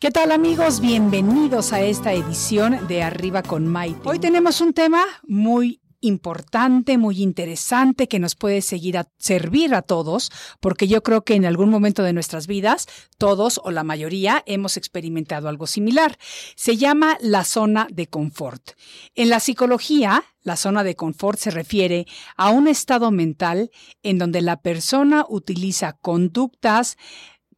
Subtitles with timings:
[0.00, 0.80] ¿Qué tal amigos?
[0.80, 4.08] Bienvenidos a esta edición de Arriba con Maite.
[4.08, 9.82] Hoy tenemos un tema muy importante, muy interesante que nos puede seguir a servir a
[9.82, 12.86] todos, porque yo creo que en algún momento de nuestras vidas,
[13.18, 16.16] todos o la mayoría hemos experimentado algo similar.
[16.56, 18.70] Se llama la zona de confort.
[19.14, 22.06] En la psicología, la zona de confort se refiere
[22.38, 23.70] a un estado mental
[24.02, 26.96] en donde la persona utiliza conductas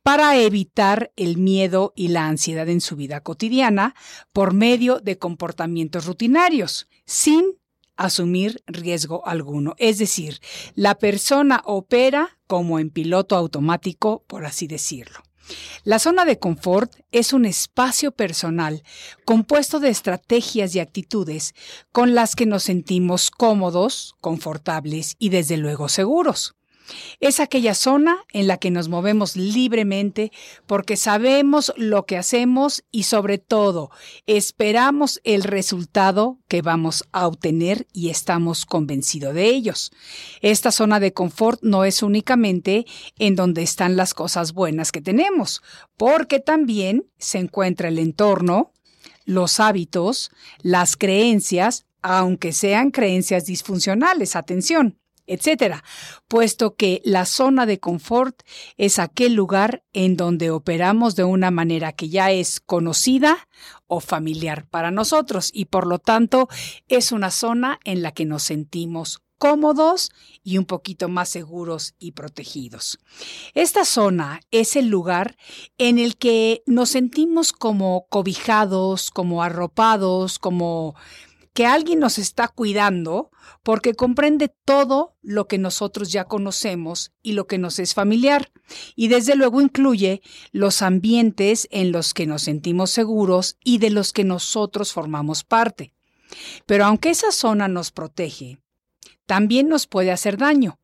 [0.02, 3.94] para evitar el miedo y la ansiedad en su vida cotidiana
[4.32, 7.58] por medio de comportamientos rutinarios, sin
[7.96, 9.74] asumir riesgo alguno.
[9.78, 10.40] Es decir,
[10.74, 15.20] la persona opera como en piloto automático, por así decirlo.
[15.84, 18.82] La zona de confort es un espacio personal
[19.24, 21.54] compuesto de estrategias y actitudes
[21.90, 26.54] con las que nos sentimos cómodos, confortables y desde luego seguros.
[27.20, 30.32] Es aquella zona en la que nos movemos libremente
[30.66, 33.90] porque sabemos lo que hacemos y sobre todo
[34.26, 39.92] esperamos el resultado que vamos a obtener y estamos convencidos de ellos.
[40.40, 42.86] Esta zona de confort no es únicamente
[43.18, 45.62] en donde están las cosas buenas que tenemos,
[45.96, 48.72] porque también se encuentra el entorno,
[49.24, 50.30] los hábitos,
[50.62, 55.84] las creencias, aunque sean creencias disfuncionales, atención etcétera,
[56.28, 58.42] puesto que la zona de confort
[58.76, 63.48] es aquel lugar en donde operamos de una manera que ya es conocida
[63.86, 66.48] o familiar para nosotros y por lo tanto
[66.88, 70.12] es una zona en la que nos sentimos cómodos
[70.44, 73.00] y un poquito más seguros y protegidos.
[73.54, 75.36] Esta zona es el lugar
[75.78, 80.94] en el que nos sentimos como cobijados, como arropados, como
[81.54, 83.30] que alguien nos está cuidando
[83.62, 88.50] porque comprende todo lo que nosotros ya conocemos y lo que nos es familiar.
[88.96, 94.12] Y desde luego incluye los ambientes en los que nos sentimos seguros y de los
[94.12, 95.94] que nosotros formamos parte.
[96.64, 98.58] Pero aunque esa zona nos protege,
[99.26, 100.78] también nos puede hacer daño.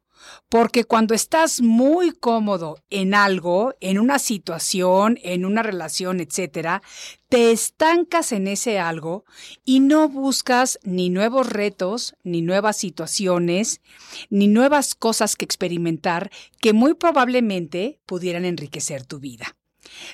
[0.49, 6.83] Porque cuando estás muy cómodo en algo, en una situación, en una relación, etcétera,
[7.29, 9.25] te estancas en ese algo
[9.65, 13.83] y no buscas ni nuevos retos, ni nuevas situaciones,
[14.31, 16.31] ni nuevas cosas que experimentar
[16.61, 19.58] que muy probablemente pudieran enriquecer tu vida.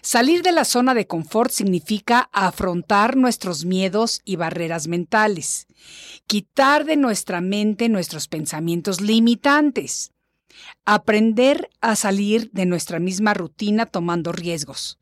[0.03, 5.67] Salir de la zona de confort significa afrontar nuestros miedos y barreras mentales,
[6.27, 10.13] quitar de nuestra mente nuestros pensamientos limitantes,
[10.85, 14.99] aprender a salir de nuestra misma rutina tomando riesgos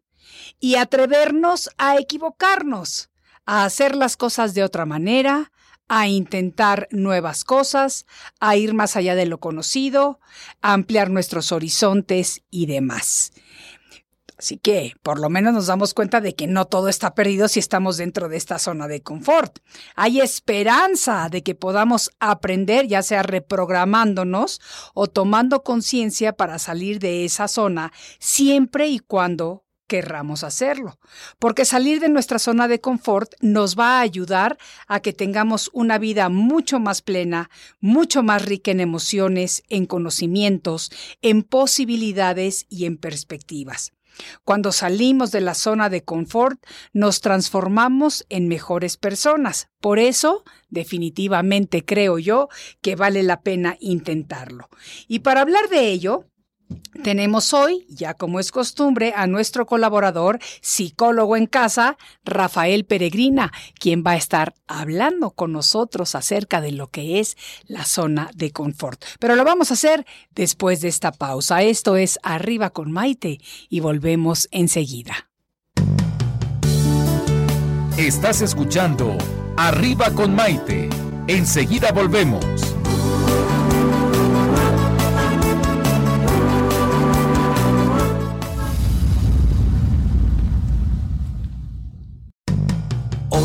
[0.60, 3.10] y atrevernos a equivocarnos,
[3.44, 5.52] a hacer las cosas de otra manera,
[5.88, 8.06] a intentar nuevas cosas,
[8.40, 10.20] a ir más allá de lo conocido,
[10.62, 13.32] a ampliar nuestros horizontes y demás.
[14.42, 17.60] Así que por lo menos nos damos cuenta de que no todo está perdido si
[17.60, 19.60] estamos dentro de esta zona de confort.
[19.94, 24.60] Hay esperanza de que podamos aprender, ya sea reprogramándonos
[24.94, 30.98] o tomando conciencia para salir de esa zona, siempre y cuando querramos hacerlo.
[31.38, 35.98] Porque salir de nuestra zona de confort nos va a ayudar a que tengamos una
[35.98, 37.48] vida mucho más plena,
[37.78, 40.90] mucho más rica en emociones, en conocimientos,
[41.20, 43.92] en posibilidades y en perspectivas.
[44.44, 49.68] Cuando salimos de la zona de confort, nos transformamos en mejores personas.
[49.80, 52.48] Por eso, definitivamente creo yo
[52.80, 54.68] que vale la pena intentarlo.
[55.08, 56.26] Y para hablar de ello,
[57.02, 64.02] tenemos hoy, ya como es costumbre, a nuestro colaborador, psicólogo en casa, Rafael Peregrina, quien
[64.06, 67.36] va a estar hablando con nosotros acerca de lo que es
[67.66, 69.04] la zona de confort.
[69.18, 71.62] Pero lo vamos a hacer después de esta pausa.
[71.62, 75.30] Esto es Arriba con Maite y volvemos enseguida.
[77.96, 79.16] Estás escuchando
[79.56, 80.88] Arriba con Maite.
[81.26, 82.44] Enseguida volvemos.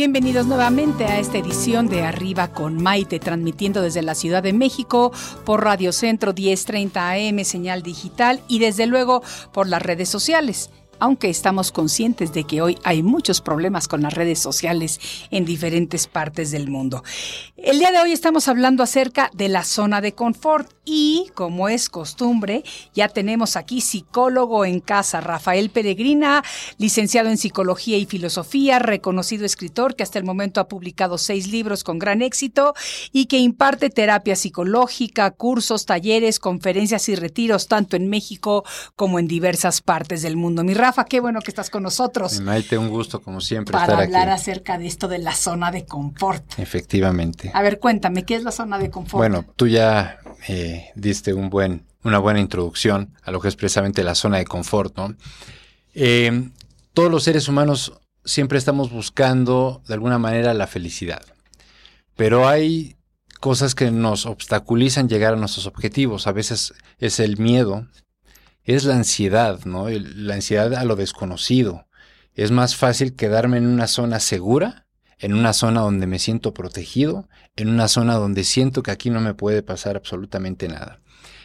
[0.00, 5.12] Bienvenidos nuevamente a esta edición de Arriba con Maite, transmitiendo desde la Ciudad de México
[5.44, 10.70] por Radio Centro 1030 AM, señal digital y desde luego por las redes sociales.
[11.00, 15.00] Aunque estamos conscientes de que hoy hay muchos problemas con las redes sociales
[15.30, 17.02] en diferentes partes del mundo.
[17.56, 21.88] El día de hoy estamos hablando acerca de la zona de confort y, como es
[21.88, 22.64] costumbre,
[22.94, 26.42] ya tenemos aquí psicólogo en casa, Rafael Peregrina,
[26.78, 31.84] licenciado en psicología y filosofía, reconocido escritor que hasta el momento ha publicado seis libros
[31.84, 32.74] con gran éxito
[33.12, 38.64] y que imparte terapia psicológica, cursos, talleres, conferencias y retiros tanto en México
[38.96, 40.64] como en diversas partes del mundo.
[40.64, 44.02] Mi Rafa, qué bueno que estás con nosotros Maite, un gusto como siempre para estar
[44.02, 44.40] hablar aquí.
[44.40, 46.58] acerca de esto de la zona de confort.
[46.58, 47.50] Efectivamente.
[47.54, 49.18] A ver, cuéntame, ¿qué es la zona de confort?
[49.18, 54.02] Bueno, tú ya eh, diste un buen, una buena introducción a lo que es precisamente
[54.04, 55.14] la zona de confort, ¿no?
[55.94, 56.50] Eh,
[56.94, 57.92] todos los seres humanos
[58.24, 61.22] siempre estamos buscando de alguna manera la felicidad,
[62.16, 62.96] pero hay
[63.40, 66.26] cosas que nos obstaculizan llegar a nuestros objetivos.
[66.26, 67.86] A veces es el miedo,
[68.76, 69.88] es la ansiedad, ¿no?
[69.88, 71.86] La ansiedad a lo desconocido.
[72.34, 74.86] Es más fácil quedarme en una zona segura,
[75.18, 79.20] en una zona donde me siento protegido, en una zona donde siento que aquí no
[79.20, 81.00] me puede pasar absolutamente nada.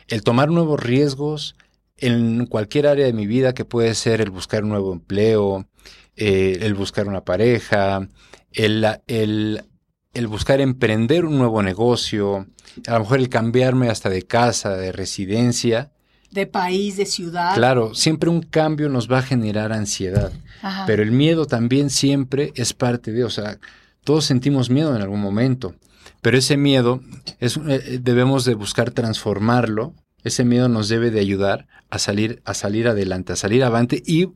[0.08, 1.56] El tomar nuevos riesgos
[1.98, 5.68] en cualquier área de mi vida, que puede ser el buscar un nuevo empleo,
[6.16, 8.08] eh, el buscar una pareja,
[8.52, 9.66] el, el,
[10.14, 12.48] el buscar emprender un nuevo negocio,
[12.88, 15.92] a lo mejor el cambiarme hasta de casa, de residencia.
[16.32, 17.56] De país, de ciudad.
[17.56, 20.32] Claro, siempre un cambio nos va a generar ansiedad.
[20.62, 20.86] Ajá.
[20.86, 23.60] Pero el miedo también siempre es parte de, o sea,
[24.04, 25.76] todos sentimos miedo en algún momento,
[26.22, 27.02] pero ese miedo
[27.40, 29.94] es, eh, debemos de buscar transformarlo,
[30.24, 34.30] ese miedo nos debe de ayudar a salir, a salir adelante, a salir avante y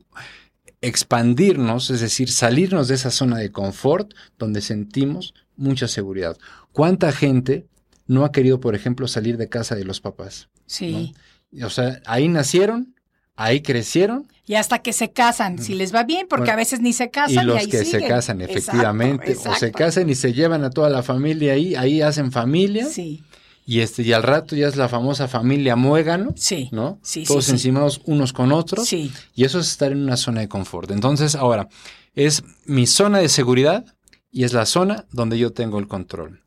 [0.80, 6.38] expandirnos, es decir, salirnos de esa zona de confort donde sentimos mucha seguridad.
[6.72, 7.66] ¿Cuánta gente
[8.06, 10.48] no ha querido, por ejemplo, salir de casa de los papás?
[10.66, 11.14] sí.
[11.64, 12.94] O sea, ahí nacieron,
[13.36, 16.80] ahí crecieron Y hasta que se casan, si les va bien, porque Bueno, a veces
[16.80, 20.14] ni se casan y, los ahí que se casan, Exacto, efectivamente, o se casan y
[20.14, 23.22] se llevan a toda la familia ahí, ahí hacen familia, Sí,
[23.66, 26.68] y este, y al rato ya es la famosa familia muégano, sí.
[26.72, 26.98] ¿no?
[27.02, 27.52] Sí, sí, Todos sí.
[27.52, 30.90] encimados unos con otros, Sí, y eso es estar en una zona de confort.
[30.90, 31.68] Entonces, ahora,
[32.14, 33.84] es mi zona de seguridad
[34.32, 36.42] y es la zona donde yo tengo el control.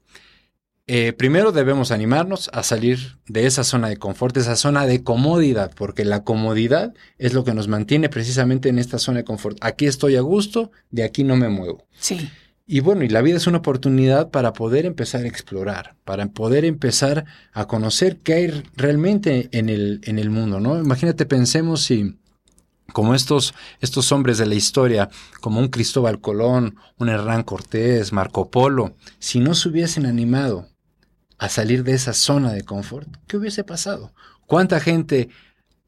[0.86, 5.02] Eh, primero debemos animarnos a salir de esa zona de confort, de esa zona de
[5.02, 9.58] comodidad, porque la comodidad es lo que nos mantiene precisamente en esta zona de confort.
[9.62, 11.86] Aquí estoy a gusto, de aquí no me muevo.
[11.98, 12.30] sí.
[12.66, 16.64] Y bueno, y la vida es una oportunidad para poder empezar a explorar, para poder
[16.64, 20.80] empezar a conocer qué hay realmente en el, en el mundo, ¿no?
[20.80, 22.16] Imagínate, pensemos si
[22.94, 25.10] como estos, estos hombres de la historia,
[25.42, 30.70] como un Cristóbal Colón, un Hernán Cortés, Marco Polo, si no se hubiesen animado
[31.38, 34.14] a salir de esa zona de confort, ¿qué hubiese pasado?
[34.46, 35.30] ¿Cuánta gente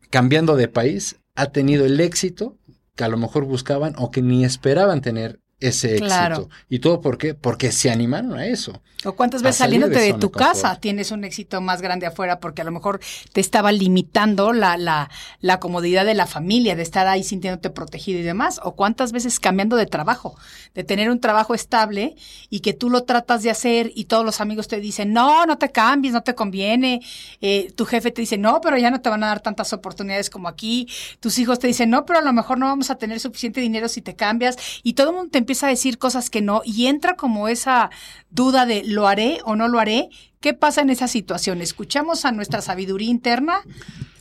[0.10, 2.58] cambiando de país ha tenido el éxito
[2.96, 6.08] que a lo mejor buscaban o que ni esperaban tener ese éxito.
[6.08, 6.50] Claro.
[6.70, 7.34] ¿Y todo por qué?
[7.34, 8.82] Porque se animaron a eso.
[9.06, 10.54] O cuántas veces saliéndote de tu confort.
[10.54, 13.00] casa tienes un éxito más grande afuera porque a lo mejor
[13.34, 15.10] te estaba limitando la, la,
[15.42, 18.60] la comodidad de la familia, de estar ahí sintiéndote protegido y demás.
[18.64, 20.36] O cuántas veces cambiando de trabajo,
[20.74, 22.16] de tener un trabajo estable
[22.50, 25.58] y que tú lo tratas de hacer y todos los amigos te dicen, no, no
[25.58, 27.02] te cambies, no te conviene.
[27.42, 30.30] Eh, tu jefe te dice, no, pero ya no te van a dar tantas oportunidades
[30.30, 30.88] como aquí.
[31.20, 33.88] Tus hijos te dicen, no, pero a lo mejor no vamos a tener suficiente dinero
[33.88, 34.58] si te cambias.
[34.84, 36.62] Y todo el mundo te empieza a decir cosas que no.
[36.66, 37.90] Y entra como esa
[38.30, 40.10] duda de, ¿lo haré o no lo haré?
[40.40, 41.62] ¿Qué pasa en esa situación?
[41.62, 43.62] ¿Escuchamos a nuestra sabiduría interna?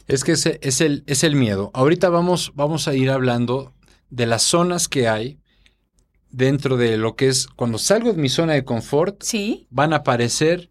[0.06, 1.70] Es que ese es el, es el miedo.
[1.74, 3.72] Ahorita vamos, vamos a ir hablando
[4.10, 5.38] de las zonas que hay
[6.30, 9.66] dentro de lo que es, cuando salgo de mi zona de confort, Sí.
[9.70, 10.70] van a aparecer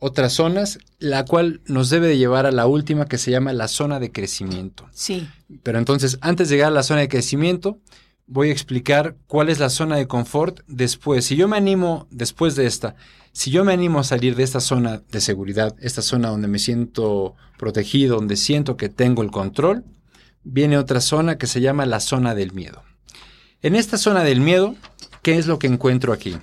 [0.00, 3.68] otras zonas, la cual nos debe de llevar a la última que se llama la
[3.68, 4.86] zona de crecimiento.
[4.92, 5.26] Sí.
[5.62, 7.78] Pero entonces, antes de llegar a la zona de crecimiento,
[8.26, 11.24] voy a explicar cuál es la zona de confort después.
[11.26, 12.96] Si yo me animo después de esta,
[13.32, 16.58] si yo me animo a salir de esta zona de seguridad, esta zona donde me
[16.58, 19.84] siento protegido, donde siento que tengo el control,
[20.44, 22.82] viene otra zona que se llama la zona del miedo.
[23.62, 24.76] En esta zona del miedo,
[25.22, 26.36] ¿qué es lo que encuentro aquí?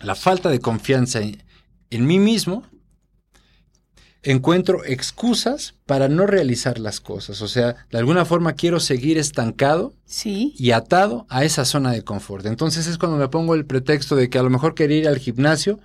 [0.00, 2.62] La falta de confianza en, mí mismo.
[4.26, 7.42] Encuentro excusas para no realizar las cosas.
[7.42, 10.54] O sea, de alguna forma quiero seguir estancado Sí.
[10.56, 12.46] y atado a esa zona de confort.
[12.46, 15.18] Entonces es cuando me pongo el pretexto de que a lo mejor quería ir al
[15.18, 15.78] gimnasio,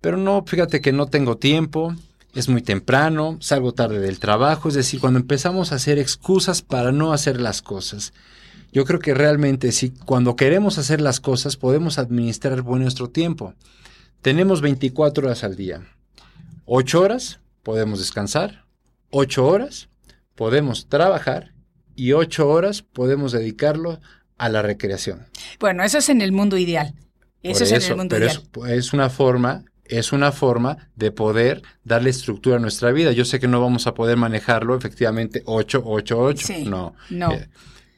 [0.00, 1.94] pero no, fíjate que no tengo tiempo,
[2.34, 6.90] es muy temprano, salgo tarde del trabajo, es decir, cuando empezamos a hacer excusas para
[6.90, 8.14] no hacer las cosas.
[8.72, 13.52] Yo creo que realmente si cuando queremos hacer las cosas podemos administrar buen nuestro tiempo.
[14.22, 15.82] Tenemos 24 horas al día.
[16.66, 18.64] 8 horas podemos descansar,
[19.10, 19.88] 8 horas
[20.34, 21.52] podemos trabajar
[21.94, 24.00] y 8 horas podemos dedicarlo
[24.36, 25.26] a la recreación.
[25.58, 26.94] Bueno, eso es en el mundo ideal.
[27.42, 28.42] Eso es en el mundo pero ideal.
[28.66, 33.12] es, es una forma, es una forma de poder darle estructura a nuestra vida.
[33.12, 36.46] Yo sé que no vamos a poder manejarlo efectivamente 8, 8, 8.
[36.46, 36.94] Sí, no.
[37.10, 37.32] no.
[37.32, 37.48] Eh,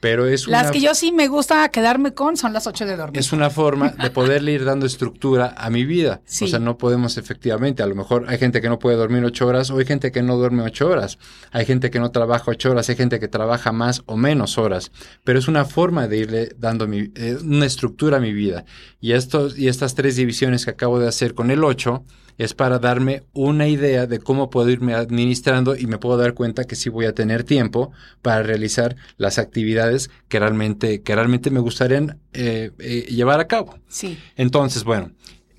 [0.01, 2.97] pero es Las una, que yo sí me gusta quedarme con son las 8 de
[2.97, 3.19] dormir.
[3.19, 6.23] es una forma de poderle ir dando estructura a mi vida.
[6.25, 6.47] Sí.
[6.47, 9.47] O sea, no podemos efectivamente, a lo mejor hay gente que no puede dormir ocho
[9.47, 11.19] horas o hay gente que no duerme ocho horas.
[11.53, 14.91] Hay gente que no trabaja ocho horas, hay gente que trabaja más o menos horas.
[15.23, 18.65] Pero es una forma de irle dando mi, eh, una estructura a mi vida.
[19.01, 22.05] Y, estos, y estas tres divisiones que acabo de hacer con el 8
[22.41, 26.65] es para darme una idea de cómo puedo irme administrando y me puedo dar cuenta
[26.65, 27.93] que sí voy a tener tiempo
[28.23, 29.90] para realizar las actividades
[30.29, 33.79] que realmente, que realmente me gustarían eh, eh, llevar a cabo.
[33.89, 34.19] Sí.
[34.37, 35.13] Entonces, bueno,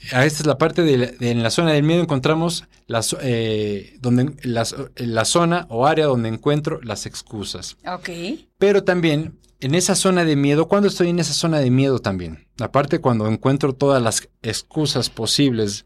[0.03, 3.19] esta es la parte de, la- de- en la zona del miedo encontramos la, zo-
[3.21, 7.77] eh, donde, la, zo- la zona o área donde encuentro las excusas.
[7.87, 8.09] Ok.
[8.57, 12.47] Pero también en esa zona de miedo, cuando estoy en esa zona de miedo también,
[12.59, 15.85] aparte cuando encuentro todas las excusas posibles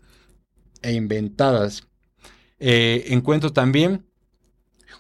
[0.82, 1.86] e inventadas,
[2.60, 4.05] eh, encuentro también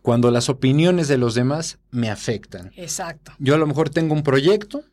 [0.06, 2.72] cuando las opiniones de los demás me afectan.
[2.76, 3.32] Exacto.
[3.40, 4.84] Yo a lo mejor tengo un proyecto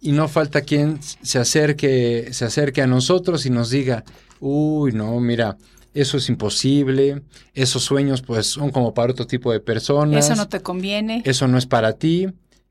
[0.00, 4.02] y no falta quien se acerque, se acerque a nosotros y nos diga,
[4.40, 5.56] uy, no, mira,
[5.94, 7.22] eso es imposible,
[7.52, 11.22] esos sueños pues son como para otro tipo de personas, Eso no te conviene.
[11.24, 12.26] eso no es para ti.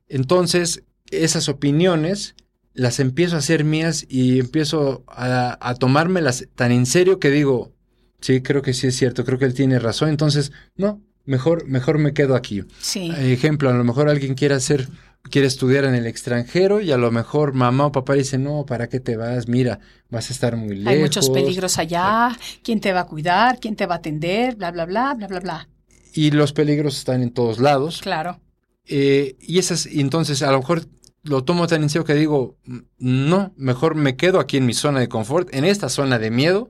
[0.09, 2.35] Entonces, esas opiniones
[2.73, 7.71] las empiezo a hacer mías y empiezo a, a tomármelas tan en serio que digo,
[8.19, 11.97] sí, creo que sí es cierto, creo que él tiene razón, entonces, no, mejor, mejor
[11.99, 12.63] me quedo aquí.
[12.79, 13.11] Sí.
[13.17, 14.87] Ejemplo, a lo mejor alguien quiere hacer,
[15.29, 18.89] quiere estudiar en el extranjero y a lo mejor mamá o papá dice, no, ¿para
[18.89, 19.47] qué te vas?
[19.47, 20.93] Mira, vas a estar muy lejos.
[20.93, 22.37] Hay muchos peligros allá.
[22.63, 23.59] ¿Quién te va a cuidar?
[23.59, 24.55] ¿Quién te va a atender?
[24.55, 25.69] Bla, bla, bla, bla, bla, bla.
[26.13, 28.01] Y los peligros están en todos lados.
[28.01, 28.39] Claro.
[28.85, 30.83] Eh, y esas, entonces a lo mejor
[31.23, 34.73] lo tomo tan en serio que digo, "Mm, no, mejor me quedo aquí en mi
[34.73, 36.69] zona de confort, en esta zona de miedo.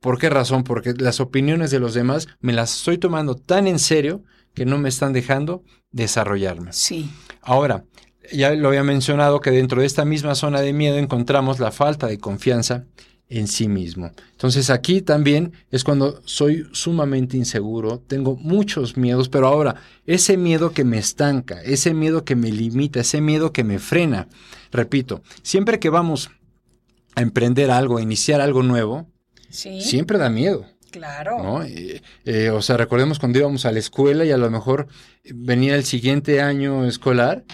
[0.00, 0.64] ¿Por qué razón?
[0.64, 4.78] Porque las opiniones de los demás me las estoy tomando tan en serio que no
[4.78, 6.72] me están dejando desarrollarme.
[6.72, 7.10] Sí.
[7.42, 7.84] Ahora,
[8.32, 12.06] ya lo había mencionado que dentro de esta misma zona de miedo encontramos la falta
[12.06, 12.86] de confianza
[13.28, 14.10] en sí mismo.
[14.32, 19.76] Entonces aquí también es cuando soy sumamente inseguro, tengo muchos miedos, pero ahora
[20.06, 24.28] ese miedo que me estanca, ese miedo que me limita, ese miedo que me frena,
[24.72, 26.30] repito, siempre que vamos
[27.14, 29.08] a emprender algo, a iniciar algo nuevo,
[29.50, 29.80] Sí.
[29.82, 30.66] siempre da miedo.
[30.90, 31.42] Claro.
[31.42, 31.62] ¿no?
[31.62, 34.88] Eh, eh, o sea, recordemos cuando íbamos a la escuela y a lo mejor
[35.24, 37.44] venía el siguiente año escolar,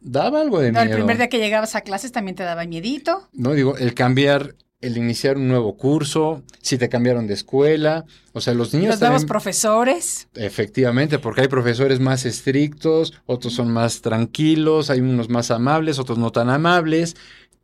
[0.00, 0.98] daba algo de No, el miedo.
[0.98, 3.28] primer día que llegabas a clases también te daba miedito.
[3.32, 8.40] No, digo, el cambiar el iniciar un nuevo curso, si te cambiaron de escuela, o
[8.40, 10.28] sea, los niños Los nuevos profesores.
[10.34, 16.16] Efectivamente, porque hay profesores más estrictos, otros son más tranquilos, hay unos más amables, otros
[16.16, 17.14] no tan amables.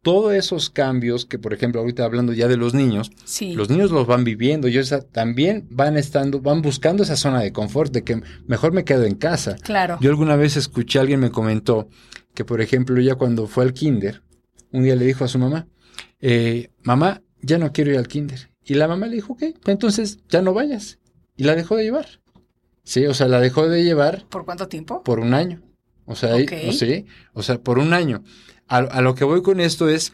[0.06, 3.54] Todos esos cambios que, por ejemplo, ahorita hablando ya de los niños, Sí.
[3.54, 7.92] los niños los van viviendo, ellos también van estando, van buscando esa zona de confort,
[7.92, 9.56] de que mejor me quedo en casa.
[9.56, 9.98] Claro.
[10.00, 11.88] Yo alguna vez escuché, alguien me comentó
[12.34, 14.22] que, por ejemplo, ya cuando fue al kinder,
[14.70, 15.66] un día le dijo a su mamá,
[16.20, 18.50] eh, mamá, ya no quiero ir al kinder.
[18.64, 20.98] Y la mamá le dijo, ok, pues entonces ya no vayas.
[21.36, 22.06] Y la dejó de llevar.
[22.84, 25.02] Sí, o sea, la dejó de llevar ¿Por cuánto tiempo?
[25.02, 25.62] por un año.
[26.04, 26.52] O sea, ahí- Ok.
[26.68, 28.22] o sí, o sea, por un año.
[28.68, 30.12] A, a lo que voy con esto es,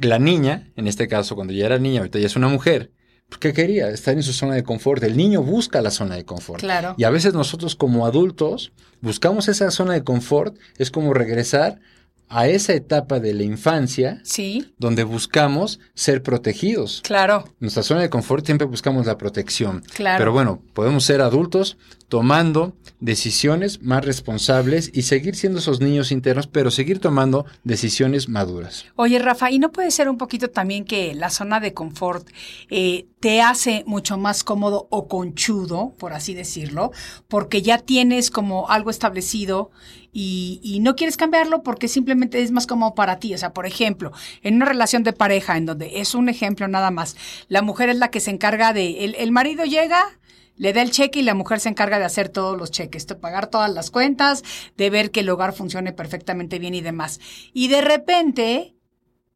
[0.00, 2.92] la niña, en este caso, cuando ya era niña, ahorita ya es una mujer,
[3.28, 3.88] pues, ¿qué quería?
[3.88, 5.02] Estar en su zona de confort.
[5.02, 6.60] El niño busca la zona de confort.
[6.60, 6.94] Claro.
[6.96, 11.80] Y a veces nosotros como adultos buscamos esa zona de confort, es como regresar
[12.28, 17.00] a esa etapa de la infancia Sí, donde buscamos ser protegidos.
[17.04, 17.44] claro.
[17.60, 19.82] Nuestra zona de confort siempre buscamos la protección.
[19.94, 20.18] Claro.
[20.18, 21.76] Pero bueno, podemos ser adultos
[22.08, 28.86] tomando decisiones más responsables y seguir siendo esos niños internos, pero seguir tomando decisiones maduras.
[28.96, 32.28] Oye, Rafa, ¿y no puede ser un poquito también que la zona de confort
[32.70, 36.92] eh, te hace mucho más cómodo o conchudo, por así decirlo,
[37.26, 39.70] porque ya tienes como algo establecido
[40.12, 43.34] y, no quieres cambiarlo porque simplemente es más cómodo para ti?
[43.34, 46.90] O sea, por ejemplo, en una relación de pareja, en donde es un ejemplo nada
[46.90, 47.16] más,
[47.48, 50.18] la mujer es la que se encarga de, el marido llega,
[50.58, 53.14] le da el cheque y la mujer se encarga de hacer todos los cheques, de
[53.14, 54.42] pagar todas las cuentas,
[54.76, 57.20] de ver que el hogar funcione perfectamente bien y demás.
[57.52, 58.74] Y de repente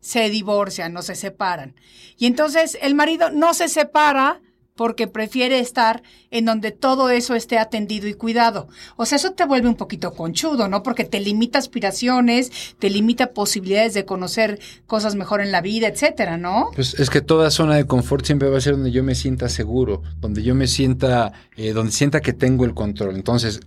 [0.02, 1.74] se divorcian, no se separan.
[2.18, 4.42] Y entonces el marido no se separa
[4.74, 8.68] porque prefiere estar en donde todo eso esté atendido y cuidado.
[8.96, 10.82] O sea, eso te vuelve un poquito conchudo, ¿no?
[10.82, 16.36] Porque te limita aspiraciones, te limita posibilidades de conocer cosas mejor en la vida, etcétera,
[16.36, 16.70] ¿no?
[16.74, 19.48] Pues es que toda zona de confort siempre va a ser donde yo me sienta
[19.48, 23.14] seguro, donde yo me sienta, eh, donde sienta que tengo el control.
[23.14, 23.60] Entonces,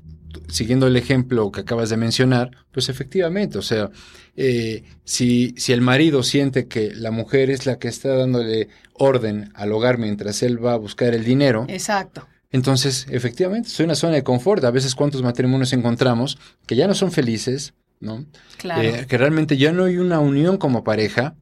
[0.48, 3.90] siguiendo el ejemplo que acabas de mencionar, pues efectivamente, o sea,
[4.38, 9.52] eh, si, si el marido siente que la mujer es la que está dándole orden
[9.56, 12.28] al hogar mientras él va a buscar el dinero, Exacto.
[12.52, 14.64] entonces, efectivamente, soy una zona de confort.
[14.64, 18.26] A veces, ¿cuántos matrimonios encontramos que ya no son felices, ¿no?
[18.58, 18.82] Claro.
[18.82, 21.36] Eh, que realmente ya no hay una unión como pareja,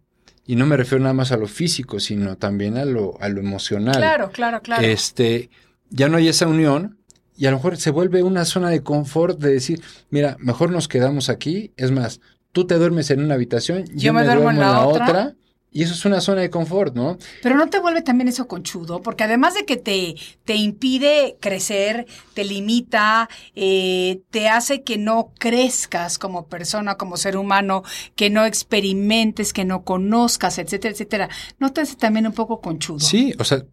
[0.46, 3.40] y no me refiero nada más a lo físico, sino también a lo, a lo
[3.40, 3.96] emocional.
[3.96, 4.84] claro, claro, claro.
[4.86, 5.50] Este,
[5.90, 6.98] ya no hay esa unión,
[7.36, 10.88] y a lo mejor se vuelve una zona de confort de decir, mira, mejor nos
[10.88, 11.72] quedamos aquí.
[11.78, 12.22] Es más,
[12.54, 15.36] tú te duermes en una habitación, yo, me, duermo, en la, otra.
[15.76, 17.18] Y eso es una zona de confort, ¿no?
[17.42, 22.06] Pero no te vuelve también eso conchudo, porque además de que te, te impide crecer,
[22.36, 27.82] te limita, eh, te hace que no crezcas como persona, como ser humano,
[28.16, 31.30] que no experimentes, que no conozcas, etcétera, etcétera.
[31.58, 33.00] ¿No te hace también un poco conchudo?
[33.00, 33.66] Sí, o sea,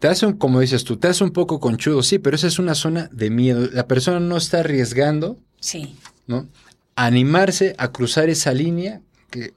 [0.00, 2.58] te hace, un, como dices tú, te hace un poco conchudo, sí, pero esa es
[2.58, 3.68] una zona de miedo.
[3.72, 5.94] La persona no está arriesgando, Sí.
[6.26, 6.48] ¿no?
[6.96, 9.52] Animarse a cruzar esa línea que,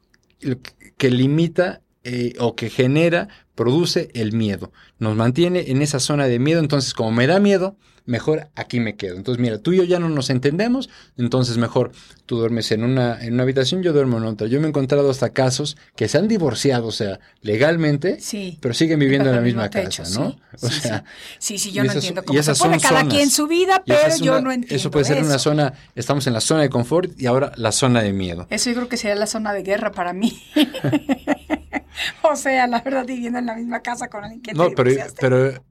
[0.97, 3.27] que limita eh, o que genera,
[3.59, 4.71] produce el miedo.
[4.99, 8.95] Nos mantiene en esa zona de miedo, entonces como me da miedo, mejor aquí me
[8.95, 9.17] quedo.
[9.17, 11.91] Entonces, mira, tú y yo ya no nos entendemos, entonces mejor
[12.25, 14.47] tú duermes en una, en una habitación, yo duermo en otra.
[14.47, 18.57] Yo me he encontrado hasta casos que se han divorciado, o sea, legalmente, Sí.
[18.61, 20.31] pero siguen viviendo en la misma techo, casa, ¿no?
[20.31, 21.03] sí, o sí, sea,
[21.37, 23.13] Sí, sí, yo no esas- entiendo cómo se pone cada zonas.
[23.13, 26.41] quien su vida, pero yo no entiendo Eso puede ser una zona, estamos en la
[26.41, 28.47] zona de confort y ahora la zona de miedo.
[28.49, 30.41] Eso yo creo que sería la zona de guerra para mí.
[32.23, 34.89] o sea, la verdad, viviendo en la misma casa con alguien que te No, pero,
[34.89, 35.17] divorciaste.
[35.19, 35.63] pero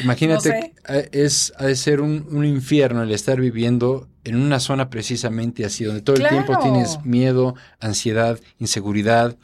[0.00, 0.74] imagínate, No sé.
[0.88, 5.64] eh, es, ha de ser un, un infierno el estar viviendo en una zona precisamente
[5.64, 9.36] así, donde todo el tiempo tienes miedo, ansiedad, inseguridad.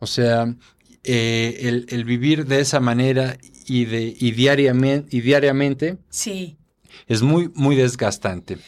[0.00, 0.52] O sea,
[1.04, 6.56] eh, el, el vivir de esa manera y, de, y, diariamente, y diariamente Sí.
[7.06, 8.58] es muy, muy desgastante.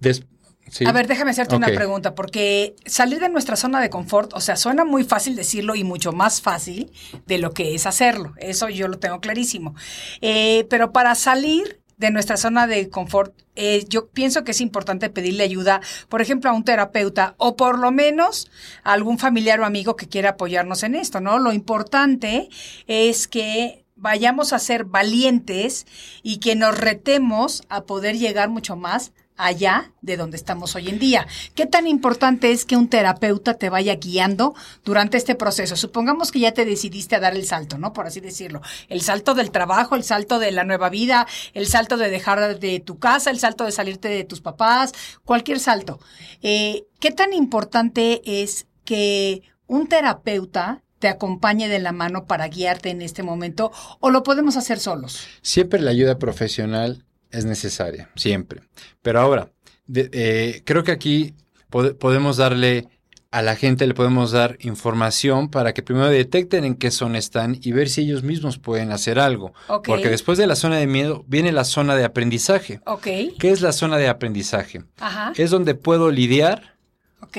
[0.00, 0.24] Des-
[0.70, 0.86] sí.
[0.86, 4.56] A ver, déjame hacerte una pregunta, porque salir de nuestra zona de confort, o sea,
[4.56, 6.90] suena muy fácil decirlo y mucho más fácil
[7.26, 8.34] de lo que es hacerlo.
[8.38, 9.74] Eso yo lo tengo clarísimo.
[10.20, 15.10] Eh, pero para salir de nuestra zona de confort, eh, yo pienso que es importante
[15.10, 18.50] pedirle ayuda, por ejemplo, a un terapeuta o por lo menos
[18.84, 21.38] a algún familiar o amigo que quiera apoyarnos en esto, ¿no?
[21.40, 22.48] Lo importante
[22.86, 25.86] es que vayamos a ser valientes
[26.22, 30.98] y que nos retemos a poder llegar mucho más allá de donde estamos hoy en
[30.98, 31.26] día.
[31.54, 35.76] ¿Qué tan importante es que un terapeuta te vaya guiando durante este proceso?
[35.76, 37.92] Supongamos que ya te decidiste a dar el salto, ¿no?
[37.92, 38.60] Por así decirlo.
[38.88, 42.80] El salto del trabajo, el salto de la nueva vida, el salto de dejar de
[42.80, 44.92] tu casa, el salto de salirte de tus papás,
[45.24, 46.00] cualquier salto.
[46.42, 52.90] Eh, ¿Qué tan importante es que un terapeuta te acompañe de la mano para guiarte
[52.90, 53.70] en este momento
[54.00, 55.26] o lo podemos hacer solos?
[55.42, 58.60] Siempre la ayuda profesional es necesaria, siempre.
[59.02, 59.50] Pero ahora,
[59.86, 61.34] de- eh, creo que aquí
[61.70, 62.88] pode- podemos darle
[63.30, 67.58] a la gente, le podemos dar información para que primero detecten en qué zona están
[67.60, 69.52] y ver si ellos mismos pueden hacer algo.
[69.84, 72.80] Porque después de la zona de miedo viene la zona de aprendizaje.
[72.86, 73.02] Ok.
[73.38, 74.82] ¿Qué es la zona de aprendizaje?
[74.98, 75.34] Ajá.
[75.36, 76.78] Es donde puedo lidiar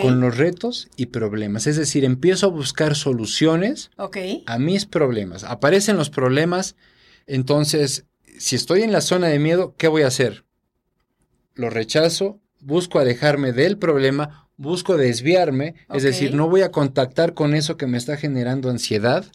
[0.04, 1.66] con los retos y problemas.
[1.66, 3.90] Es decir, empiezo a buscar soluciones
[4.46, 5.44] a mis problemas.
[5.44, 6.76] Aparecen los problemas,
[7.26, 8.06] entonces,
[8.40, 10.46] si estoy en la zona de miedo, ¿qué voy a hacer?
[11.56, 17.54] Lo rechazo, busco alejarme del problema, busco desviarme, es decir, no voy a contactar con
[17.54, 19.26] eso que me está generando ansiedad.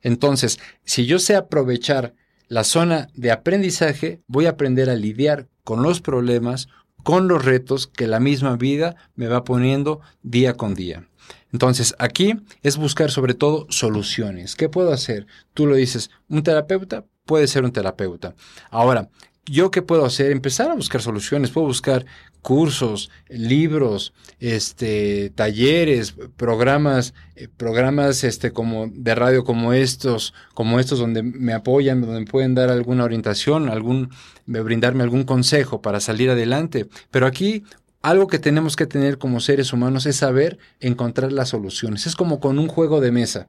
[0.00, 2.14] Entonces, si yo sé aprovechar
[2.46, 6.68] la zona de aprendizaje, voy a aprender a lidiar con los problemas,
[7.02, 11.08] con los retos que la misma vida me va poniendo día con día.
[11.52, 14.54] Entonces, aquí es buscar sobre todo soluciones.
[14.54, 15.26] ¿Qué puedo hacer?
[15.52, 18.34] Tú lo dices, un terapeuta puede ser un terapeuta.
[18.70, 19.08] Ahora,
[19.46, 20.30] ¿yo qué puedo hacer?
[20.32, 21.50] Empezar a buscar soluciones.
[21.50, 22.04] Puedo buscar
[22.42, 30.98] cursos, libros, este, talleres, programas, eh, programas este, como de radio como estos, como estos
[30.98, 34.10] donde me apoyan, donde me pueden dar alguna orientación, algún,
[34.46, 36.88] brindarme algún consejo para salir adelante.
[37.10, 37.62] Pero aquí
[38.02, 42.06] algo que tenemos que tener como seres humanos es saber encontrar las soluciones.
[42.06, 43.48] Es como con un juego de mesa.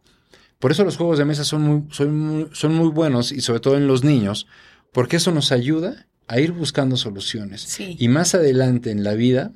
[0.60, 3.60] Por eso los juegos de mesa son muy, son muy, son muy buenos y sobre
[3.60, 4.48] todo en los niños,
[4.92, 7.62] porque eso nos ayuda a ir buscando soluciones.
[7.62, 7.96] Sí.
[8.00, 9.52] Y más adelante en la vida,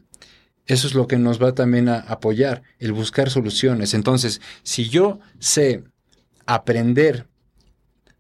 [0.65, 3.93] eso es lo que nos va también a apoyar, el buscar soluciones.
[3.93, 5.83] Entonces, si yo sé
[6.45, 7.27] aprender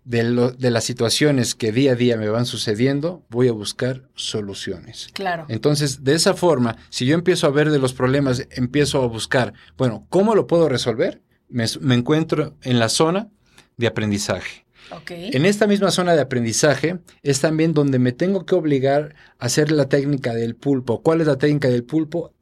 [0.05, 4.07] de, lo- de las situaciones que día a día me van sucediendo, voy a buscar
[4.15, 5.09] soluciones.
[5.13, 5.45] Claro.
[5.49, 9.53] Entonces, de esa forma, si yo empiezo a ver de los problemas, empiezo a buscar,
[9.77, 11.21] bueno, ¿cómo lo puedo resolver?
[11.49, 13.29] Me, me encuentro en la zona
[13.77, 14.67] de aprendizaje.
[15.09, 19.71] En esta misma zona de aprendizaje es también donde me tengo que obligar a hacer
[19.71, 21.01] la técnica del pulpo.
[21.01, 22.33] ¿Cuál es la técnica del pulpo?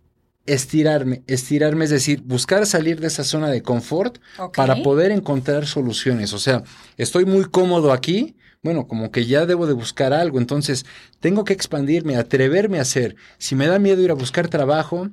[0.45, 4.19] Estirarme, estirarme, es decir, buscar salir de esa zona de confort
[4.55, 6.33] para poder encontrar soluciones.
[6.33, 6.63] O sea,
[6.97, 10.85] estoy muy cómodo aquí, bueno, como que ya debo de buscar algo, entonces
[11.19, 13.15] tengo que expandirme, atreverme a hacer.
[13.39, 15.09] Si me da miedo ir a buscar trabajo,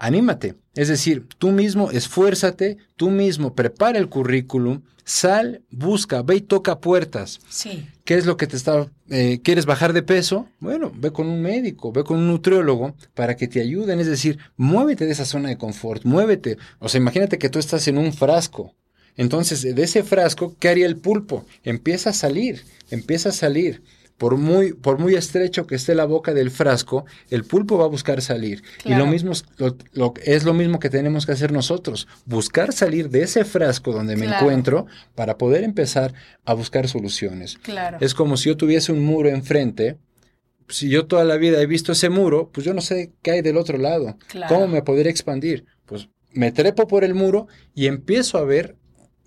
[0.00, 0.56] anímate.
[0.74, 6.80] Es decir, tú mismo esfuérzate, tú mismo prepara el currículum, sal, busca, ve y toca
[6.80, 7.40] puertas.
[7.48, 7.86] Sí.
[8.04, 8.88] ¿Qué es lo que te está...
[9.10, 10.48] eh, ¿Quieres bajar de peso?
[10.58, 14.00] Bueno, ve con un médico, ve con un nutriólogo para que te ayuden.
[14.00, 16.56] Es decir, muévete de esa zona de confort, muévete.
[16.78, 18.74] O sea, imagínate que tú estás en un frasco.
[19.16, 21.44] Entonces, de ese frasco, ¿qué haría el pulpo?
[21.62, 23.82] Empieza a salir, empieza a salir.
[24.20, 27.88] Por muy, por muy estrecho que esté la boca del frasco, el pulpo va a
[27.88, 28.62] buscar salir.
[28.84, 32.74] Y lo mismo es lo, lo- es lo mismo que tenemos que hacer nosotros, buscar
[32.74, 34.40] salir de ese frasco donde me Claro.
[34.42, 36.12] encuentro para poder empezar
[36.44, 37.56] a buscar soluciones.
[37.62, 37.96] Claro.
[38.02, 39.96] Es como si yo tuviese un muro enfrente.
[40.68, 43.40] Si yo toda la vida he visto ese muro, pues yo no sé qué hay
[43.40, 44.18] del otro lado.
[44.48, 45.64] ¿Cómo me podría expandir?
[45.86, 48.76] Pues me trepo por el muro y empiezo a ver,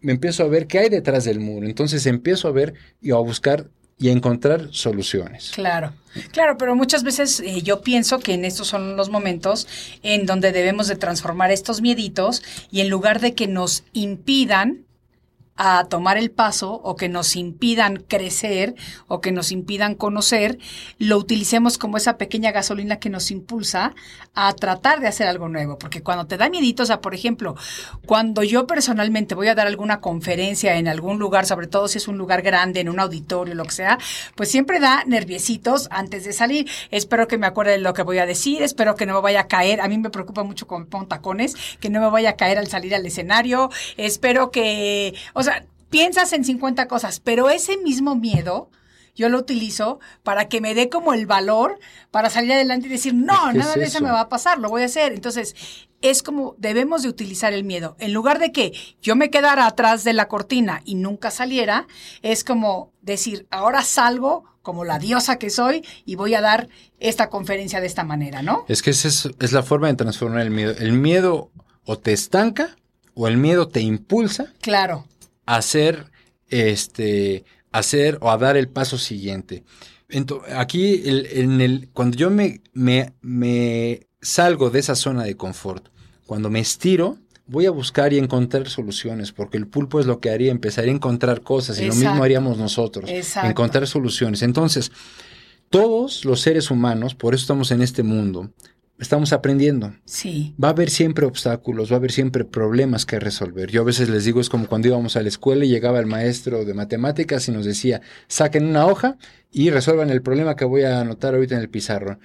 [0.02, 1.66] me empiezo a ver qué hay detrás del muro.
[1.66, 5.52] Entonces empiezo a ver y a buscar y encontrar soluciones.
[5.54, 5.94] Claro,
[6.32, 9.68] claro, pero muchas veces eh, yo pienso que en estos son los momentos
[10.02, 14.86] en donde debemos de transformar estos mieditos y en lugar de que nos impidan
[15.56, 18.76] a tomar el paso o que nos impidan crecer
[19.08, 20.58] o que nos impidan conocer,
[20.98, 23.94] lo utilicemos como esa pequeña gasolina que nos impulsa
[24.34, 25.78] a tratar de hacer algo nuevo.
[25.78, 27.56] Porque cuando te da miedito, o sea, por ejemplo,
[28.06, 32.08] cuando yo personalmente voy a dar alguna conferencia en algún lugar, sobre todo si es
[32.08, 34.00] un lugar grande, en un auditorio, lo que sea,
[34.36, 36.70] pues siempre da nerviecitos antes de salir.
[36.90, 39.42] Espero que me acuerde de lo que voy a decir, espero que no me vaya
[39.42, 39.82] a caer.
[39.82, 42.68] A mí me preocupa mucho con, con tacones, que no me vaya a caer al
[42.68, 43.70] salir al escenario.
[43.98, 45.14] Espero que,
[45.44, 48.70] sea, piensas en 50 cosas, pero ese mismo miedo
[49.16, 51.80] yo lo utilizo para que me dé como el valor
[52.12, 54.70] para salir adelante y decir, no, nada es de eso me va a pasar, lo
[54.70, 55.14] voy a hacer.
[55.14, 55.56] Entonces,
[56.02, 57.96] es como debemos de utilizar el miedo.
[58.00, 61.88] En lugar de que yo me quedara atrás de la cortina y nunca saliera,
[62.22, 67.30] es como decir, ahora salgo como la diosa que soy y voy a dar esta
[67.30, 68.66] conferencia de esta manera, ¿no?
[68.68, 70.74] Es que esa es, es la forma de transformar el miedo.
[70.78, 71.52] El miedo
[71.86, 72.76] o te estanca
[73.14, 75.06] o el miedo te impulsa Claro,
[75.46, 76.06] hacer,
[76.48, 79.64] este, hacer o a dar el paso siguiente.
[80.10, 85.36] Ento- aquí, el- en el, cuando yo me, me, me salgo de esa zona de
[85.36, 85.88] confort,
[86.26, 90.30] cuando me estiro, voy a buscar y encontrar soluciones, porque el pulpo es lo que
[90.30, 93.50] haría, empezaría a encontrar cosas y lo mismo haríamos nosotros, Exacto.
[93.50, 94.42] encontrar soluciones.
[94.44, 94.92] Entonces,
[95.70, 98.52] todos los seres humanos, por eso estamos en este mundo,
[99.00, 99.94] estamos aprendiendo.
[100.06, 100.56] Sí.
[100.62, 103.70] Va a haber siempre obstáculos, va a haber siempre problemas que resolver.
[103.72, 106.06] Yo a veces les digo, es como cuando íbamos a la escuela y llegaba el
[106.06, 109.18] maestro de matemáticas y nos decía, saquen una hoja
[109.52, 112.20] y resuelvan el problema que voy a anotar ahorita en el pizarro.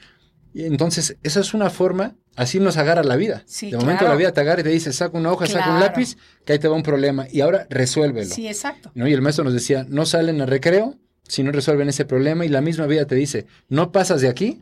[0.55, 3.43] Y entonces, esa es una forma, así nos agarra la vida.
[3.47, 4.15] Sí, de momento claro.
[4.15, 6.59] la vida te agarra y te dice, saca una hoja, saca un lápiz, que ahí
[6.59, 7.27] te va un problema.
[7.31, 8.35] Y ahora resuélvelo.
[8.35, 8.91] Sí, exacto.
[8.95, 9.07] ¿no?
[9.07, 10.97] Y el maestro nos decía, no salen al recreo
[11.29, 12.47] si no resuelven ese problema.
[12.47, 14.61] Y la misma vida te dice, no pasas de aquí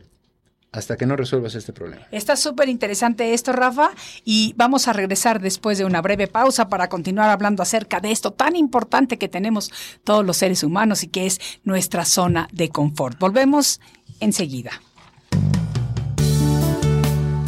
[0.77, 2.03] hasta que no resuelvas este problema.
[2.11, 3.91] Está súper interesante esto, Rafa,
[4.23, 8.31] y vamos a regresar después de una breve pausa para continuar hablando acerca de esto
[8.31, 9.71] tan importante que tenemos
[10.03, 13.17] todos los seres humanos y que es nuestra zona de confort.
[13.19, 13.81] Volvemos
[14.19, 14.71] enseguida.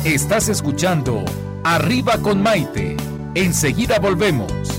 [0.03, 1.23] Estás escuchando
[1.63, 2.97] Arriba con Maite.
[3.35, 4.78] Enseguida volvemos.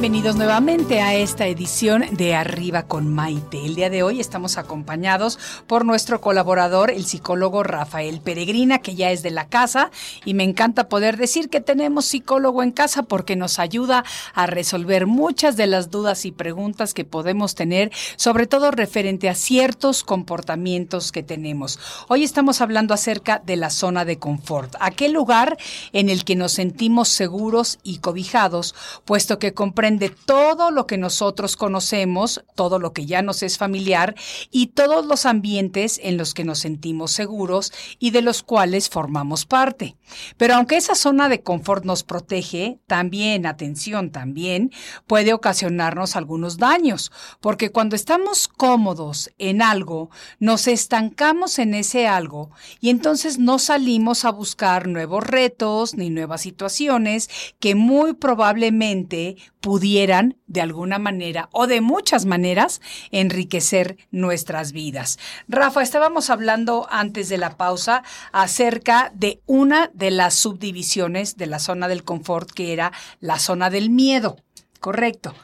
[0.00, 3.64] Bienvenidos nuevamente a esta edición de Arriba con Maite.
[3.64, 9.10] El día de hoy estamos acompañados por nuestro colaborador, el psicólogo Rafael Peregrina, que ya
[9.10, 9.90] es de la casa
[10.24, 15.08] y me encanta poder decir que tenemos psicólogo en casa porque nos ayuda a resolver
[15.08, 21.10] muchas de las dudas y preguntas que podemos tener, sobre todo referente a ciertos comportamientos
[21.10, 21.80] que tenemos.
[22.06, 25.58] Hoy estamos hablando acerca de la zona de confort, aquel lugar
[25.92, 29.54] en el que nos sentimos seguros y cobijados, puesto que
[29.88, 34.14] comprende todo lo que nosotros conocemos, todo lo que ya nos es familiar
[34.50, 39.46] y todos los ambientes en los que nos sentimos seguros y de los cuales formamos
[39.46, 39.96] parte.
[40.36, 44.72] Pero aunque esa zona de confort nos protege, también, atención, también
[45.06, 52.50] puede ocasionarnos algunos daños, porque cuando estamos cómodos en algo, nos estancamos en ese algo
[52.78, 59.77] y entonces no salimos a buscar nuevos retos ni nuevas situaciones que muy probablemente pudieran
[59.80, 65.18] de alguna manera o de muchas maneras enriquecer nuestras vidas.
[65.48, 71.58] Rafa, estábamos hablando antes de la pausa acerca de una de las subdivisiones de la
[71.58, 74.36] zona del confort que era la zona del miedo.
[74.80, 75.34] Correcto.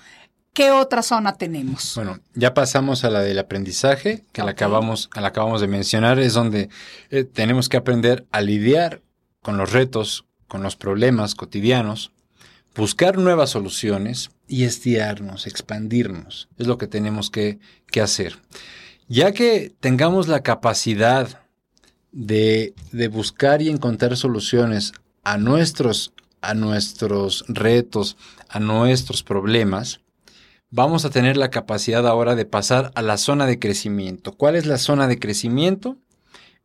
[0.52, 1.94] ¿Qué otra zona tenemos?
[1.96, 6.34] Bueno, ya pasamos a la del aprendizaje, que la, acabamos, la acabamos de mencionar, es
[6.34, 6.68] donde
[7.10, 9.02] eh, tenemos que aprender a lidiar
[9.42, 12.12] con los retos, con los problemas cotidianos,
[12.74, 16.48] buscar nuevas soluciones y estirarnos, expandirnos.
[16.58, 17.58] Es lo que tenemos que,
[17.90, 18.38] que hacer.
[19.08, 21.42] Ya que tengamos la capacidad
[22.12, 28.16] de, de buscar y encontrar soluciones a nuestros, a nuestros retos,
[28.48, 30.00] a nuestros problemas,
[30.70, 34.32] vamos a tener la capacidad ahora de pasar a la zona de crecimiento.
[34.32, 35.96] ¿Cuál es la zona de crecimiento?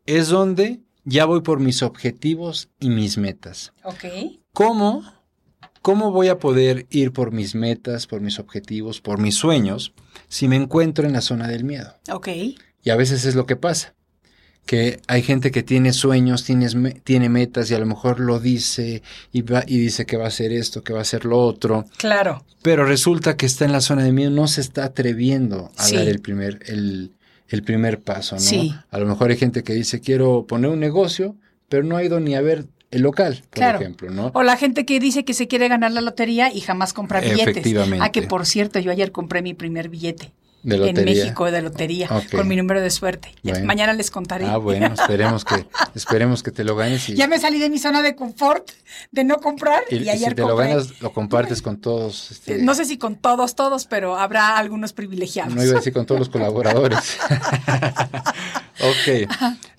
[0.06, 3.74] Es donde ya voy por mis objetivos y mis metas.
[3.84, 4.06] Ok.
[4.54, 5.04] ¿Cómo?
[5.82, 9.94] ¿Cómo voy a poder ir por mis metas, por mis objetivos, por mis sueños,
[10.28, 11.96] si me encuentro en la zona del miedo?
[12.12, 12.28] Ok.
[12.84, 13.94] Y a veces es lo que pasa,
[14.65, 16.68] que hay gente que tiene sueños, tiene,
[17.04, 20.28] tiene metas y a lo mejor lo dice y, va, y dice que va a
[20.30, 22.46] hacer esto, que va a hacer lo otro, Claro.
[22.62, 25.96] pero resulta que está en la zona de miedo, no se está atreviendo a Sí.
[25.96, 27.13] dar el primer, el,
[27.48, 28.42] el primer paso, ¿no?
[28.42, 28.74] Sí.
[28.92, 31.36] A lo mejor hay gente que dice, quiero poner un negocio,
[31.68, 33.80] pero no ha ido ni a ver el local, por Claro.
[33.80, 34.32] ejemplo, ¿no?
[34.34, 37.47] O la gente que dice que se quiere ganar la lotería y jamás compra billetes.
[37.58, 38.04] Efectivamente.
[38.06, 40.32] Ah, que por cierto, yo ayer compré mi primer billete.
[40.62, 41.06] De En.
[41.06, 43.34] México de lotería, con mi número de suerte.
[43.43, 43.65] Bueno.
[43.65, 44.43] Mañana les contaré.
[44.45, 47.80] Ah, bueno, esperemos que, esperemos que te lo ganes y, Ya me salí de mi
[47.80, 48.69] zona de confort,
[49.10, 52.32] de no comprar, y, y- y ayer si te lo ganas, lo compartes con todos.
[52.32, 55.56] este, No sé si con todos, todos, pero habrá algunos privilegiados.
[55.56, 57.17] No iba a decir con todos los colaboradores.
[58.82, 59.30] ok,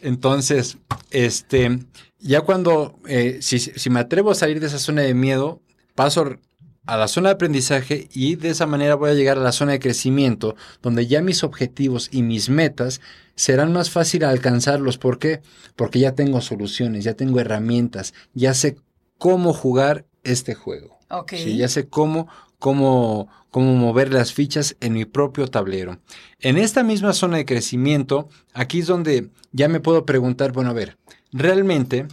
[0.01, 0.79] entonces,
[1.11, 1.79] este,
[2.21, 5.61] ya cuando, eh, si, si me atrevo a salir de esa zona de miedo,
[5.95, 6.39] paso
[6.87, 9.73] a la zona de aprendizaje y de esa manera voy a llegar a la zona
[9.73, 13.01] de crecimiento, donde ya mis objetivos y mis metas
[13.35, 14.99] serán más fácil alcanzarlos.
[14.99, 15.41] ¿Por qué?
[15.77, 18.77] Porque ya tengo soluciones, ya tengo herramientas, ya sé
[19.19, 20.99] cómo jugar este juego.
[21.11, 21.33] Ok.
[21.37, 22.29] Sí, ya sé cómo,
[22.59, 26.01] cómo, cómo mover las fichas en mi propio tablero.
[26.41, 30.75] En esta misma zona de crecimiento, aquí es donde ya me puedo preguntar, bueno, a
[30.75, 30.97] ver,
[31.33, 32.07] realmente,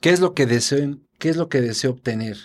[0.00, 2.36] ¿qué es lo que deseo, qué es lo que deseo obtener?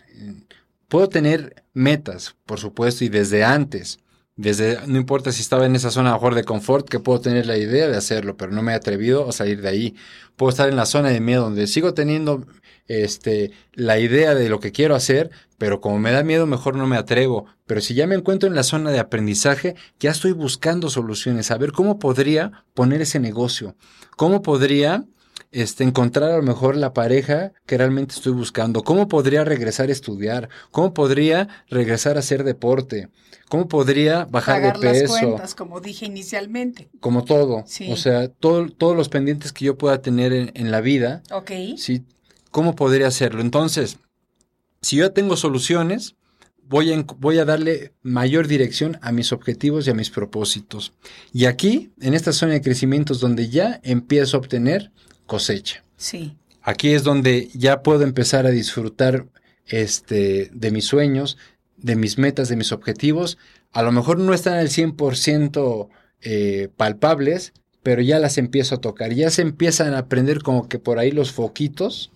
[0.88, 4.00] Puedo tener metas, por supuesto, y desde antes.
[4.36, 7.58] Desde, no importa si estaba en esa zona mejor de confort, que puedo tener la
[7.58, 9.96] idea de hacerlo, pero no me he atrevido a salir de ahí.
[10.38, 12.46] Puedo estar en la zona de miedo, donde sigo teniendo
[12.88, 16.88] este, la idea de lo que quiero hacer, pero como me da miedo, mejor no
[16.88, 17.48] me atrevo.
[17.66, 21.58] Pero si ya me encuentro en la zona de aprendizaje, ya estoy buscando soluciones, a
[21.58, 23.76] ver cómo podría poner ese negocio,
[24.16, 25.04] cómo podría
[25.52, 29.92] este, encontrar a lo mejor la pareja que realmente estoy buscando, cómo podría regresar a
[29.92, 33.10] estudiar, cómo podría regresar a hacer deporte,
[33.50, 36.90] cómo podría bajar Pagar de peso, las cuentas, como dije inicialmente.
[37.00, 37.92] como todo, Sí.
[37.92, 41.52] o sea, todo- todos los pendientes que yo pueda tener en, en la vida, Ok.
[41.78, 42.04] ¿sí?
[42.52, 43.42] ¿Cómo podría hacerlo?
[43.42, 43.98] Entonces,
[44.82, 46.16] si yo tengo soluciones,
[46.68, 50.94] voy a, voy a darle mayor dirección a mis objetivos y a mis propósitos.
[51.34, 54.92] Y aquí, en esta zona de crecimiento, es donde ya empiezo a obtener
[55.30, 55.86] cosecha.
[55.96, 56.36] Sí.
[56.62, 59.28] Aquí es donde ya puedo empezar a disfrutar
[59.66, 61.38] este, de mis sueños,
[61.78, 63.38] de mis metas, de mis objetivos.
[63.72, 65.88] A lo mejor no están al 100%
[66.22, 69.14] eh, palpables, pero ya las empiezo a tocar.
[69.14, 72.12] Ya se empiezan a prender como que por ahí los foquitos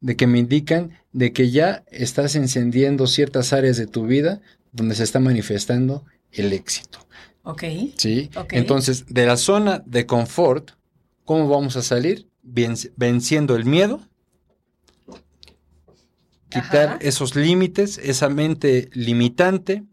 [0.00, 4.40] de que me indican de que ya estás encendiendo ciertas áreas de tu vida
[4.72, 6.98] donde se está manifestando el éxito.
[7.42, 7.64] Ok.
[7.96, 8.30] ¿Sí?
[8.36, 8.52] Ok.
[8.52, 10.72] Entonces, de la zona de confort,
[11.24, 12.26] ¿cómo vamos a salir?
[12.46, 14.00] Venciendo el miedo,
[16.48, 16.98] quitar Ajá.
[17.00, 19.84] esos límites, esa mente limitante,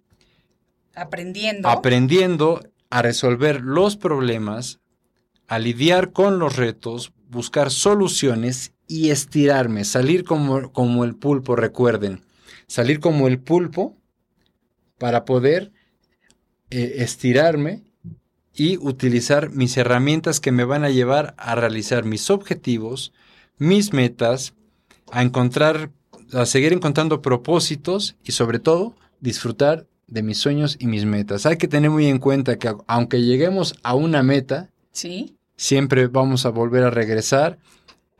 [0.95, 1.67] Aprendiendo.
[1.67, 2.61] aprendiendo
[2.91, 4.79] a resolver los problemas,
[5.47, 12.21] a lidiar con los retos, buscar soluciones y estirarme, salir como, como el pulpo, recuerden,
[12.67, 13.97] salir como el pulpo
[14.99, 15.71] para poder
[16.69, 17.83] eh, estirarme
[18.55, 23.11] y utilizar mis herramientas que me van a llevar a realizar mis objetivos,
[23.57, 24.53] mis metas,
[25.11, 25.89] a encontrar,
[26.33, 31.45] a seguir encontrando propósitos y sobre todo disfrutar de mis sueños y mis metas.
[31.45, 35.35] Hay que tener muy en cuenta que aunque lleguemos a una meta, Sí.
[35.55, 37.57] siempre vamos a volver a regresar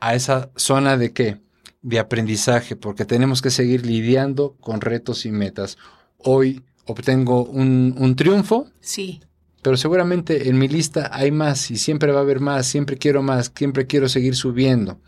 [0.00, 1.38] a esa zona de qué?
[1.82, 5.76] De aprendizaje, porque tenemos que seguir lidiando con retos y metas.
[6.18, 9.20] Hoy obtengo un, un triunfo, Sí.
[9.64, 13.22] Pero seguramente en mi lista hay más y siempre va a haber más, siempre quiero
[13.22, 15.00] más, siempre quiero seguir subiendo.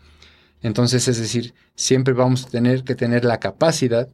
[0.63, 4.09] Entonces, es decir, siempre vamos a tener que tener la capacidad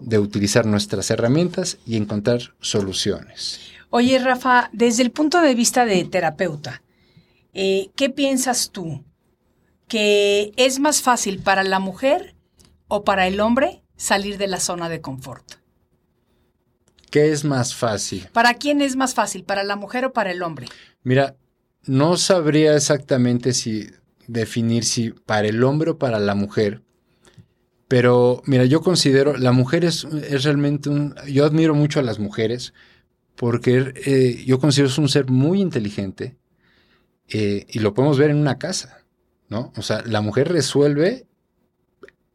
[0.00, 3.60] de utilizar nuestras herramientas y encontrar soluciones.
[3.90, 6.82] Oye, Rafa, desde el punto de vista de terapeuta,
[7.54, 9.04] eh, ¿qué piensas tú?
[9.86, 12.34] ¿Que es más fácil para la mujer
[12.88, 15.65] o para el hombre salir de la zona de confort?
[17.10, 18.28] ¿Qué es más fácil?
[18.32, 19.44] ¿Para quién es más fácil?
[19.44, 20.66] ¿Para la mujer o para el hombre?
[21.02, 21.36] Mira,
[21.84, 23.88] no sabría exactamente si
[24.26, 26.82] definir si para el hombre o para la mujer,
[27.88, 32.18] pero mira, yo considero, la mujer es, es realmente un, yo admiro mucho a las
[32.18, 32.74] mujeres
[33.36, 36.36] porque eh, yo considero es un ser muy inteligente
[37.28, 39.04] eh, y lo podemos ver en una casa,
[39.48, 39.72] ¿no?
[39.76, 41.26] O sea, la mujer resuelve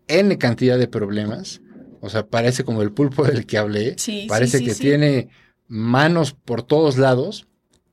[0.08, 1.62] N cantidad de problemas,
[2.02, 4.82] o sea, parece como el pulpo del que hablé, Sí, parece sí, que sí.
[4.82, 5.30] tiene
[5.68, 7.48] manos por todos lados,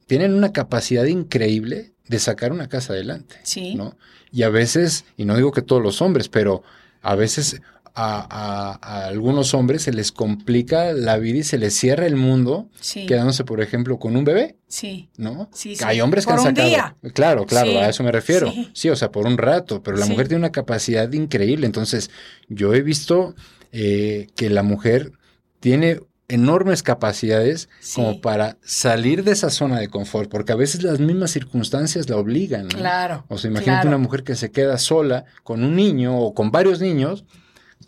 [0.07, 3.75] tienen una capacidad increíble de sacar una casa adelante, Sí.
[3.75, 3.97] ¿no?
[4.33, 6.62] Y a veces, y no digo que todos los hombres, pero
[7.03, 7.61] a veces
[8.01, 12.14] a, a- a algunos hombres se les complica la vida y se les cierra el
[12.16, 13.07] mundo Sí.
[13.07, 15.09] quedándose, por ejemplo, con un bebé, Sí.
[15.16, 15.51] ¿no?
[15.53, 15.83] Sí, sí.
[15.85, 16.68] Hay hombres que Por han un sacado.
[16.68, 16.97] día.
[17.12, 18.53] Claro, claro, a eso me refiero.
[18.73, 18.88] sí.
[18.88, 21.66] O sea, por un rato, pero la mujer tiene una capacidad increíble.
[21.66, 22.11] Entonces,
[22.49, 23.35] yo he visto
[23.72, 25.12] eh, que la mujer
[25.61, 27.96] tiene enormes capacidades Sí.
[27.96, 32.16] como para salir de esa zona de confort, porque a veces las mismas circunstancias la
[32.16, 32.64] obligan.
[32.68, 32.76] ¿no?
[32.78, 33.24] Claro.
[33.28, 33.96] O sea, imagínate claro.
[33.96, 37.24] una mujer que se queda sola con un niño o con varios niños,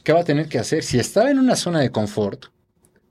[0.04, 0.82] ¿qué va a tener que hacer?
[0.82, 2.46] Si estaba en una zona de confort,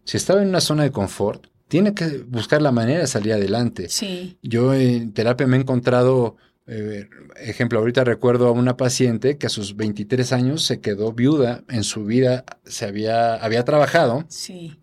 [0.03, 3.89] si estaba en una zona de confort, tiene que buscar la manera de salir adelante.
[3.89, 4.39] Sí.
[4.41, 6.35] Yo en terapia me he encontrado,
[6.71, 11.63] eh, ejemplo, ahorita recuerdo a una paciente que a sus 23 años se quedó viuda,
[11.67, 14.77] en su vida se había, había trabajado, Sí.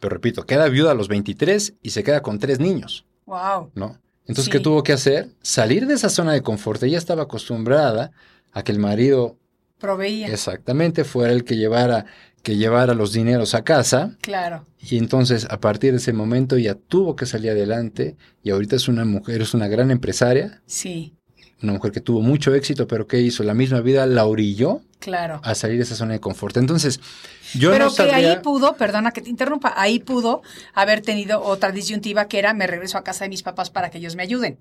[0.00, 3.70] pero repito, queda viuda a los 23 y se queda con tres niños, Wow.
[3.74, 3.98] ¿no?
[4.26, 4.50] Entonces, Sí.
[4.52, 5.28] ¿qué tuvo que hacer?
[5.42, 6.82] Salir de esa zona de confort.
[6.82, 8.10] Ella estaba acostumbrada
[8.52, 9.36] a que el marido
[9.78, 10.28] Proveía.
[10.28, 12.06] exactamente fuera el que llevara,
[12.44, 14.16] que llevara los dineros a casa.
[14.20, 14.64] Claro.
[14.78, 18.16] Y entonces, a partir de ese momento, ya tuvo que salir adelante.
[18.44, 21.16] Y ahorita es una mujer, es una gran empresaria, Sí.
[21.62, 25.40] una mujer que tuvo mucho éxito, pero que hizo la misma vida, la orilló Claro.
[25.42, 26.56] a salir de esa zona de confort.
[26.58, 27.00] Entonces,
[27.54, 30.42] yo Pero no que ahí pudo, perdona que te interrumpa, ahí pudo
[30.74, 33.98] haber tenido otra disyuntiva que era me regreso a casa de mis papás para que
[33.98, 34.58] ellos me ayuden.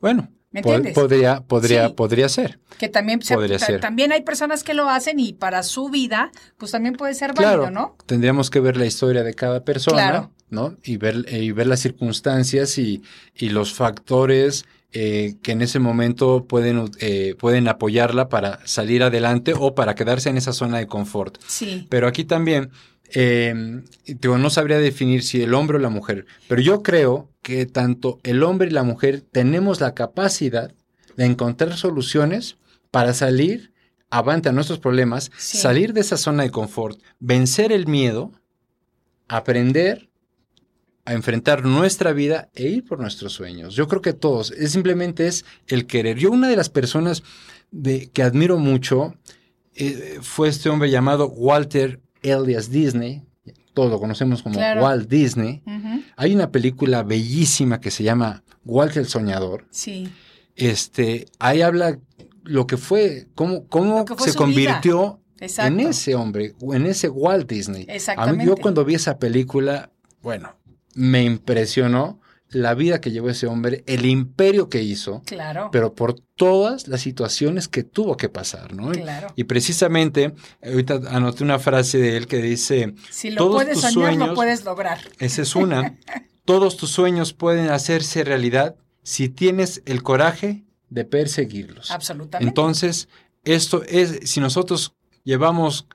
[0.00, 0.94] Bueno, ¿Me po- entiendes?
[0.94, 1.94] podría, podría, Sí.
[1.94, 2.58] podría ser.
[2.78, 3.80] Que también, Podría ser.
[3.80, 7.58] también hay personas que lo hacen y para su vida, pues también puede ser válido,
[7.58, 7.96] Claro, ¿no?
[8.06, 10.30] tendríamos que ver la historia de cada persona, Claro.
[10.50, 10.76] ¿no?
[10.82, 13.02] Y ver, y ver las circunstancias y,
[13.34, 19.52] y los factores eh, que en ese momento pueden, eh, pueden apoyarla para salir adelante
[19.54, 21.36] o para quedarse en esa zona de confort.
[21.46, 21.86] Sí.
[21.90, 22.70] Pero aquí también,
[23.14, 27.66] eh, digo, no sabría definir si el hombre o la mujer, pero yo creo que
[27.66, 30.72] tanto el hombre y la mujer tenemos la capacidad
[31.16, 32.56] de encontrar soluciones
[32.90, 33.72] para salir
[34.10, 35.58] avante a nuestros problemas, Sí.
[35.58, 38.32] salir de esa zona de confort, vencer el miedo,
[39.28, 40.08] aprender
[41.04, 43.74] a enfrentar nuestra vida e ir por nuestros sueños.
[43.74, 46.18] Yo creo que todos, es simplemente es el querer.
[46.18, 47.22] Yo una de las personas
[47.70, 49.14] de, que admiro mucho
[49.74, 53.22] eh, fue este hombre llamado Walter Elias Disney,
[53.74, 54.82] todos lo conocemos como Claro.
[54.82, 55.62] Walt Disney.
[56.16, 59.66] Hay una película bellísima que se llama Walter el Soñador.
[59.70, 60.08] Sí.
[60.56, 61.98] Este, ahí habla
[62.42, 67.08] lo que fue, cómo, cómo Lo que fue se convirtió en ese hombre, en ese
[67.08, 67.82] Walt Disney.
[67.84, 68.44] A mí, Exactamente.
[68.46, 69.92] yo cuando vi esa película,
[70.22, 70.56] bueno,
[70.94, 75.68] me impresionó la vida que llevó ese hombre, el imperio que hizo, Claro.
[75.70, 78.92] pero por todas las situaciones que tuvo que pasar, ¿no?
[78.92, 79.28] Y- Claro.
[79.36, 80.34] Y precisamente,
[80.64, 84.28] ahorita anoté una frase de él que dice, si lo todos puedes tus soñar, sueños-
[84.28, 84.98] lo puedes lograr.
[85.18, 85.98] esa es una,
[86.46, 91.90] todos tus sueños pueden hacerse realidad si tienes el coraje de perseguirlos.
[91.90, 92.48] Absolutamente.
[92.48, 93.08] Entonces,
[93.44, 94.94] esto es, si nosotros
[95.24, 95.86] llevamos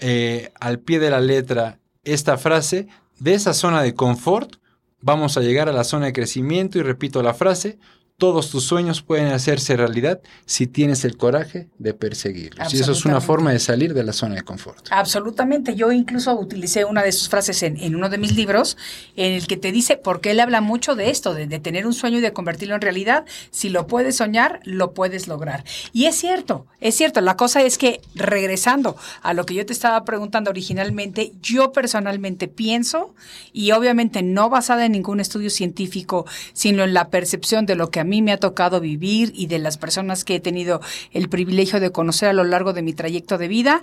[0.00, 2.88] eh, al pie de la letra esta frase,
[3.18, 4.56] de esa zona de confort,
[5.04, 7.78] vamos a llegar a la zona de crecimiento y repito la frase,
[8.16, 12.72] todos tus sueños pueden hacerse realidad si tienes el coraje de perseguirlos.
[12.72, 14.86] Y eso es una forma de salir de la zona de confort.
[14.90, 15.74] Absolutamente.
[15.74, 18.76] Yo incluso utilicé una de sus frases en, en uno de mis libros,
[19.16, 21.92] en el que te dice, porque él habla mucho de esto, de, de tener un
[21.92, 23.24] sueño y de convertirlo en realidad.
[23.50, 25.64] Si lo puedes soñar, lo puedes lograr.
[25.92, 27.20] Y es cierto, es cierto.
[27.20, 32.46] La cosa es que, regresando a lo que yo te estaba preguntando originalmente, yo personalmente
[32.46, 33.14] pienso,
[33.52, 38.03] y obviamente no basada en ningún estudio científico, sino en la percepción de lo que
[38.04, 41.80] a mí me ha tocado vivir y de las personas que he tenido el privilegio
[41.80, 43.82] de conocer a lo largo de mi trayecto de vida,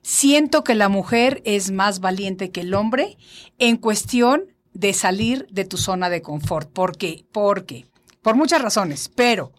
[0.00, 3.18] siento que la mujer es más valiente que el hombre
[3.58, 6.70] en cuestión de salir de tu zona de confort.
[6.72, 7.24] ¿Por qué?
[7.30, 7.84] Porque,
[8.22, 9.52] por muchas razones, pero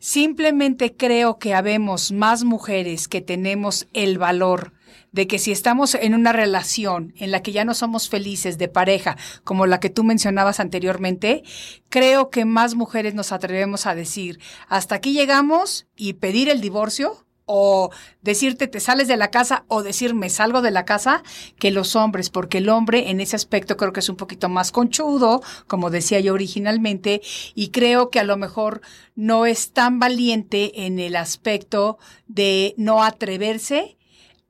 [0.00, 4.72] simplemente creo que habemos más mujeres que tenemos el valor
[5.12, 8.68] de que si estamos en una relación en la que ya no somos felices de
[8.68, 11.42] pareja, como la que tú mencionabas anteriormente,
[11.88, 17.24] creo que más mujeres nos atrevemos a decir, hasta aquí llegamos y pedir el divorcio
[17.48, 21.22] o decirte te sales de la casa o decir me salgo de la casa
[21.58, 24.70] que los hombres, porque el hombre en ese aspecto creo que es un poquito más
[24.70, 27.22] conchudo, como decía yo originalmente,
[27.54, 28.82] y creo que a lo mejor
[29.16, 33.96] no es tan valiente en el aspecto de no atreverse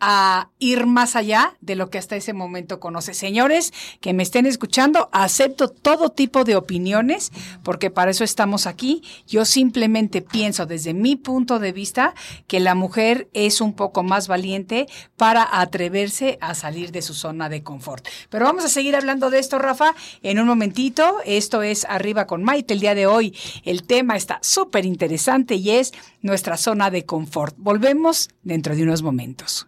[0.01, 3.15] a ir más allá de lo que hasta ese momento conoce.
[3.15, 7.33] Señores que me estén escuchando, acepto todo tipo de opiniones
[7.63, 9.03] porque para eso estamos aquí.
[9.27, 12.15] Yo simplemente pienso desde mi punto de vista
[12.47, 14.87] que la mujer es un poco más valiente
[15.17, 18.07] para atreverse a salir de su zona de confort.
[18.31, 21.17] Pero vamos a seguir hablando de esto, Rafa, en un momentito.
[21.25, 22.75] Esto es Arriba con Maite.
[22.75, 25.93] El día de hoy el tema está súper interesante y es
[26.23, 27.57] nuestra zona de confort.
[27.59, 29.68] Volvemos dentro de unos momentos.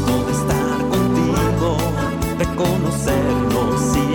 [2.91, 4.10] de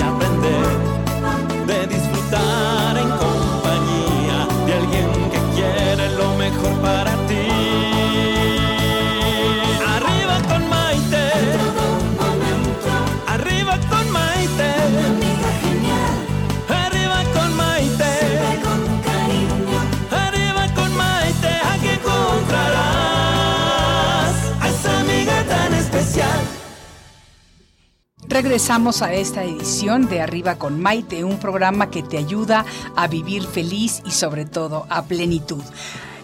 [28.36, 33.44] Regresamos a esta edición de Arriba con Maite, un programa que te ayuda a vivir
[33.44, 35.62] feliz y sobre todo a plenitud.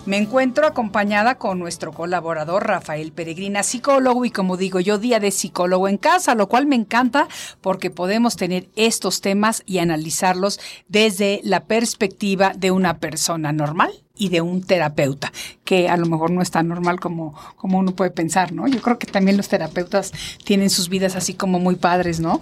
[0.04, 5.30] Me encuentro acompañada con nuestro colaborador Rafael Peregrina, psicólogo, y como digo yo, día de
[5.30, 7.28] psicólogo en casa, lo cual me encanta
[7.62, 14.28] porque podemos tener estos temas y analizarlos desde la perspectiva de una persona normal y
[14.28, 15.32] de un terapeuta,
[15.64, 18.68] que a lo mejor no es tan normal como, como uno puede pensar, ¿no?
[18.68, 20.12] Yo creo que también los terapeutas
[20.44, 22.40] tienen sus vidas así como muy padres, ¿no?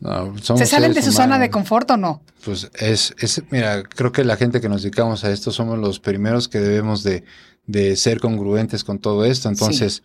[0.00, 2.22] No, ¿Se salen de su zona de confort o no?
[2.44, 5.98] Pues es, es, mira, creo que la gente que nos dedicamos a esto somos los
[5.98, 7.24] primeros que debemos de,
[7.66, 9.48] de ser congruentes con todo esto.
[9.48, 10.04] Entonces,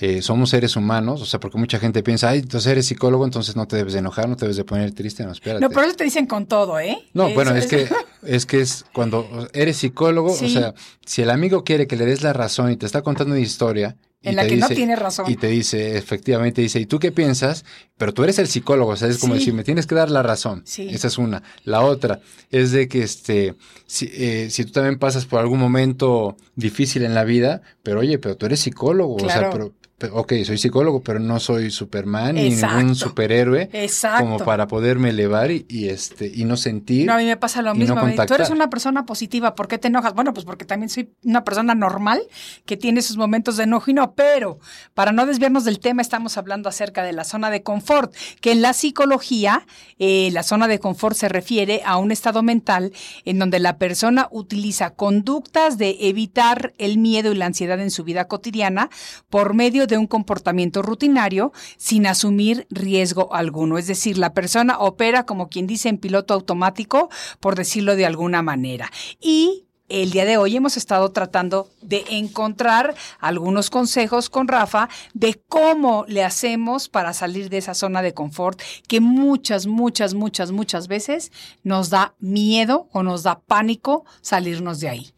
[0.00, 3.56] eh, somos seres humanos, o sea, porque mucha gente piensa, ay, entonces eres psicólogo, entonces
[3.56, 5.60] no te debes de enojar, no te debes de poner triste, no, espérate.
[5.60, 6.98] No, pero eso te dicen con todo, ¿eh?
[7.14, 7.88] No, Eso bueno, es que
[8.22, 10.44] es que es cuando eres psicólogo, Sí.
[10.46, 10.74] o sea,
[11.04, 13.96] si el amigo quiere que le des la razón y te está contando una historia
[14.22, 15.26] En la que no tiene razón.
[15.30, 17.64] y te dice, efectivamente dice, ¿y tú qué piensas?
[17.96, 19.40] Pero tú eres el psicólogo, o sea, es como Sí.
[19.40, 20.62] decir, me tienes que dar la razón.
[20.64, 20.88] Sí.
[20.90, 21.42] Esa es una.
[21.64, 22.20] La otra
[22.50, 23.54] es de que este,
[23.86, 28.18] si, eh, si tú también pasas por algún momento difícil en la vida, pero oye,
[28.18, 29.72] pero tú eres psicólogo, o sea, pero,
[30.12, 32.76] ok, soy psicólogo, pero no soy Superman ni Exacto.
[32.76, 34.24] ningún superhéroe Exacto.
[34.24, 37.06] como para poderme elevar y, y, este y no sentir.
[37.06, 37.96] No, a mí me pasa lo no mismo.
[37.96, 40.14] Me dicen, Tú eres una persona positiva, ¿por qué te enojas?
[40.14, 42.20] Bueno, pues porque también soy una persona normal
[42.64, 44.60] que tiene sus momentos de enojo y no, pero
[44.94, 48.62] para no desviarnos del tema, estamos hablando acerca de la zona de confort, que en
[48.62, 49.66] la psicología,
[49.98, 52.92] eh, la zona de confort se refiere a un estado mental
[53.24, 58.04] en donde la persona utiliza conductas de evitar el miedo y la ansiedad en su
[58.04, 58.90] vida cotidiana
[59.28, 63.78] por medio de un comportamiento rutinario sin asumir riesgo alguno.
[63.78, 67.08] Es decir, la persona opera como quien dice en piloto automático,
[67.40, 68.90] por decirlo de alguna manera.
[69.20, 75.40] Y el día de hoy hemos estado tratando de encontrar algunos consejos con Rafa de
[75.48, 80.88] cómo le hacemos para salir de esa zona de confort que muchas, muchas, muchas, muchas
[80.88, 81.32] veces
[81.62, 85.12] nos da miedo o nos da pánico salirnos de ahí.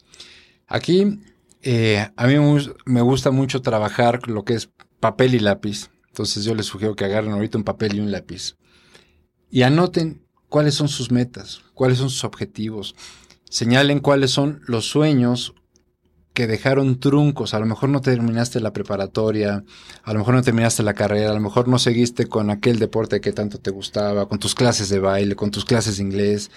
[0.67, 1.19] Aquí
[1.63, 5.89] eh, a mí me gus- me gusta mucho trabajar lo que es papel y lápiz.
[6.07, 8.55] Entonces yo les sugiero que agarren ahorita un papel y un lápiz
[9.49, 12.95] y anoten cuáles son sus metas, cuáles son sus objetivos.
[13.49, 15.53] Señalen cuáles son los sueños
[16.33, 17.53] que dejaron truncos.
[17.53, 19.63] A lo mejor no terminaste la preparatoria,
[20.03, 23.19] a lo mejor no terminaste la carrera, a lo mejor no seguiste con aquel deporte
[23.19, 26.49] que tanto te gustaba, con tus clases de baile, con tus clases de inglés.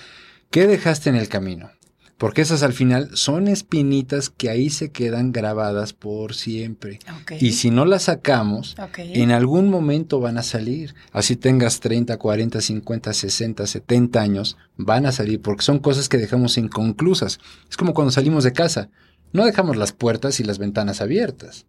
[0.50, 1.70] ¿Qué dejaste en el camino?
[2.16, 7.00] Porque esas al final son espinitas que ahí se quedan grabadas por siempre.
[7.40, 10.94] Y si no las sacamos, en algún momento van a salir.
[11.12, 16.18] Así tengas 30, 40, 50, 60, 70 años, van a salir porque son cosas que
[16.18, 17.40] dejamos inconclusas.
[17.68, 18.90] Es como cuando salimos de casa.
[19.32, 21.66] No dejamos las puertas y las ventanas abiertas.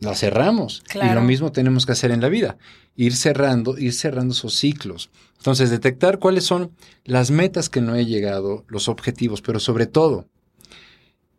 [0.00, 0.84] Las cerramos.
[0.94, 2.56] Y lo mismo tenemos que hacer en la vida.
[2.94, 5.10] Ir cerrando, ir cerrando esos ciclos.
[5.38, 6.72] Entonces, detectar cuáles son
[7.04, 10.28] las metas que no he llegado, los objetivos, pero sobre todo,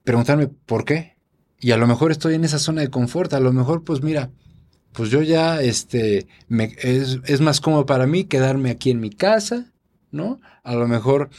[0.03, 1.16] preguntarme por qué.
[1.60, 4.32] Y a lo mejor estoy en esa zona de confort, a lo mejor pues mira,
[4.93, 9.10] pues yo ya, este, me, es, es más cómodo para mí quedarme aquí en mi
[9.10, 9.72] casa,
[10.12, 10.39] ¿no?
[10.64, 11.30] A lo mejor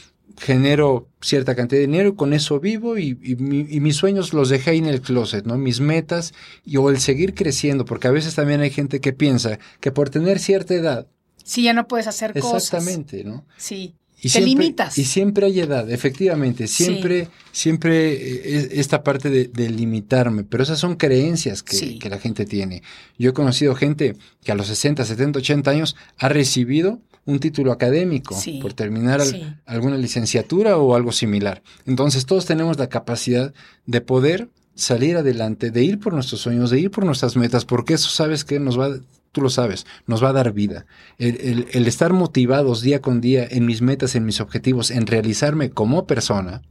[0.41, 3.33] genero cierta cantidad de dinero y con eso vivo y, y
[3.75, 5.57] y mis sueños los dejé ahí en el closet, ¿no?
[5.57, 6.33] Mis metas
[6.65, 10.09] y o el seguir creciendo, porque a veces también hay gente que piensa que por
[10.09, 11.07] tener cierta edad,
[11.43, 12.63] Sí, ya no puedes hacer cosas.
[12.65, 13.45] exactamente, ¿no?
[13.57, 13.95] Sí.
[14.23, 14.97] Y Te siempre, limitas.
[14.99, 16.67] Y siempre hay edad, efectivamente.
[16.67, 20.43] Siempre, siempre eh, es esta parte de, de limitarme.
[20.43, 21.97] Pero esas son creencias que, Sí.
[21.97, 22.83] que la gente tiene.
[23.17, 27.71] Yo he conocido gente que a los 60, 70, 80 años ha recibido un título
[27.71, 28.59] académico Sí.
[28.61, 31.61] por terminar al- alguna licenciatura o algo similar.
[31.85, 33.53] Entonces todos tenemos la capacidad
[33.85, 37.93] de poder salir adelante, de ir por nuestros sueños, de ir por nuestras metas, porque
[37.93, 38.89] eso sabes que nos va,
[39.31, 40.85] tú lo sabes, nos va a dar vida.
[41.17, 45.05] El, el- el estar motivados día con día en mis metas, en mis objetivos, en
[45.07, 46.61] realizarme como persona,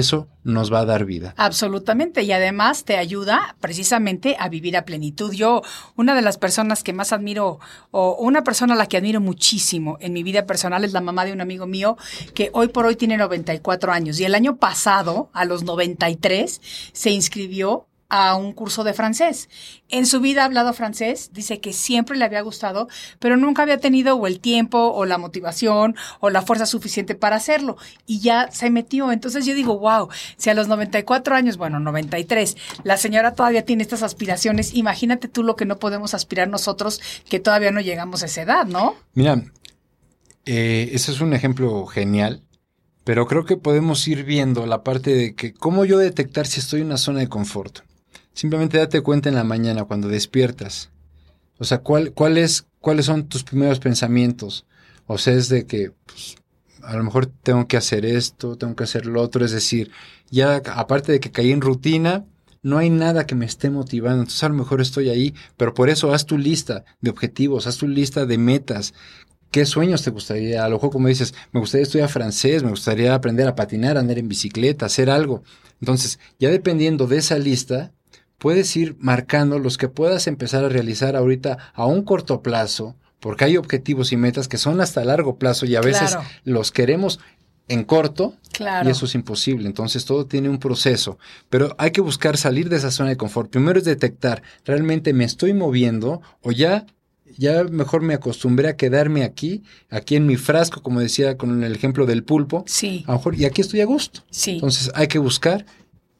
[0.00, 1.34] eso nos va a dar vida.
[1.36, 5.32] Absolutamente, y además te ayuda precisamente a vivir a plenitud.
[5.32, 5.62] Yo,
[5.96, 7.58] una de las personas que más admiro,
[7.90, 11.24] o una persona a la que admiro muchísimo en mi vida personal es la mamá
[11.24, 11.96] de un amigo mío
[12.34, 16.60] que hoy por hoy tiene 94 años y el año pasado, a los 93,
[16.92, 19.48] se inscribió a un curso de francés.
[19.88, 22.88] En su vida ha hablado francés, dice que siempre le había gustado,
[23.18, 27.76] pero nunca había tenido el tiempo o la motivación o la fuerza suficiente para hacerlo
[28.06, 29.12] y ya se metió.
[29.12, 33.82] Entonces yo digo, wow, si a los 94 años, bueno, 93, la señora todavía tiene
[33.82, 38.26] estas aspiraciones, imagínate tú lo que no podemos aspirar nosotros que todavía no llegamos a
[38.26, 38.94] esa edad, ¿no?
[39.14, 39.42] Mira,
[40.44, 42.42] eh, ese es un ejemplo genial,
[43.04, 46.80] pero creo que podemos ir viendo la parte de que cómo yo detectar si estoy
[46.80, 47.85] en una zona de confort.
[48.36, 50.90] Simplemente date cuenta en la mañana cuando despiertas.
[51.58, 54.66] O sea, ¿cuál, cuál es, ¿cuáles son tus primeros pensamientos?
[55.06, 56.36] O sea, es de que pues,
[56.82, 59.90] a lo mejor tengo que hacer esto, tengo que hacer lo otro, es decir,
[60.30, 62.26] ya aparte de que caí en rutina,
[62.62, 65.88] no hay nada que me esté motivando, entonces a lo mejor estoy ahí, pero por
[65.88, 68.92] eso haz tu lista de objetivos, haz tu lista de metas,
[69.50, 70.64] ¿Qué sueños te gustaría?
[70.64, 74.18] A lo mejor, como dices, me gustaría estudiar francés, me gustaría aprender a patinar, andar
[74.18, 75.44] en bicicleta, hacer algo.
[75.80, 77.92] Entonces, ya dependiendo de esa lista,
[78.38, 83.44] puedes ir marcando los que puedas empezar a realizar ahorita a un corto plazo, porque
[83.44, 86.26] hay objetivos y metas que son hasta largo plazo y a veces Claro.
[86.44, 87.18] los queremos
[87.68, 88.88] en corto Claro.
[88.88, 89.66] y eso es imposible.
[89.66, 91.18] Entonces todo tiene un proceso,
[91.50, 93.50] pero hay que buscar salir de esa zona de confort.
[93.50, 96.86] Primero es detectar, ¿realmente me estoy moviendo o ya
[97.38, 101.74] ya mejor me acostumbré a quedarme aquí, aquí en mi frasco, como decía con el
[101.74, 102.64] ejemplo del pulpo?
[102.66, 103.04] Sí.
[103.06, 104.20] A lo mejor y aquí estoy a gusto.
[104.30, 104.52] Sí.
[104.52, 105.66] Entonces hay que buscar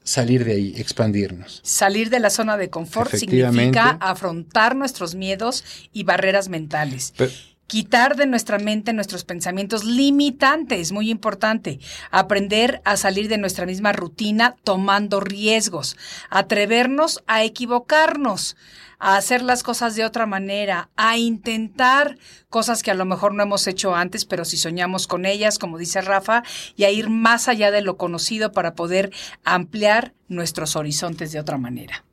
[0.06, 1.60] salir de ahí, expandirnos.
[1.64, 7.12] Salir de la zona de confort significa afrontar nuestros miedos y barreras mentales.
[7.16, 7.32] Pero-
[7.68, 11.80] Quitar de nuestra mente nuestros pensamientos limitantes, muy importante.
[12.12, 15.96] Aprender a salir de nuestra misma rutina tomando riesgos.
[16.30, 18.56] Atrevernos a equivocarnos,
[18.98, 22.18] a hacer las cosas de otra manera, a intentar
[22.48, 25.78] cosas que a lo mejor no hemos hecho antes, pero si soñamos con ellas, como
[25.78, 26.42] dice Rafa,
[26.76, 29.12] y a ir más allá de lo conocido para poder
[29.44, 32.04] ampliar nuestros horizontes de otra manera.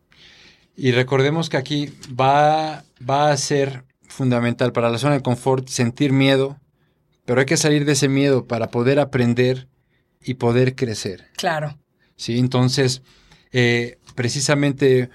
[0.75, 6.11] Y recordemos que aquí va, va a ser fundamental para la zona de confort sentir
[6.11, 6.59] miedo,
[7.25, 9.67] pero hay que salir de ese miedo para poder aprender
[10.21, 11.29] y poder crecer.
[11.35, 11.77] Claro.
[12.15, 12.39] ¿sí?
[12.39, 13.01] Entonces,
[13.51, 15.09] eh, precisamente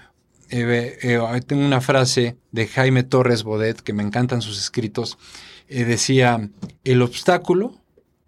[0.49, 5.17] eh, eh, tengo una frase de Jaime Torres Bodet que me encantan sus escritos.
[5.67, 6.49] eh, decía,
[6.83, 7.75] el obstáculo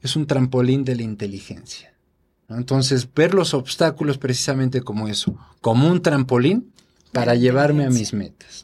[0.01, 1.93] es un trampolín de la inteligencia.
[2.47, 2.57] ¿no?
[2.57, 6.71] Entonces, ver los obstáculos precisamente como eso, como un trampolín
[7.11, 8.63] para llevarme a mis metas.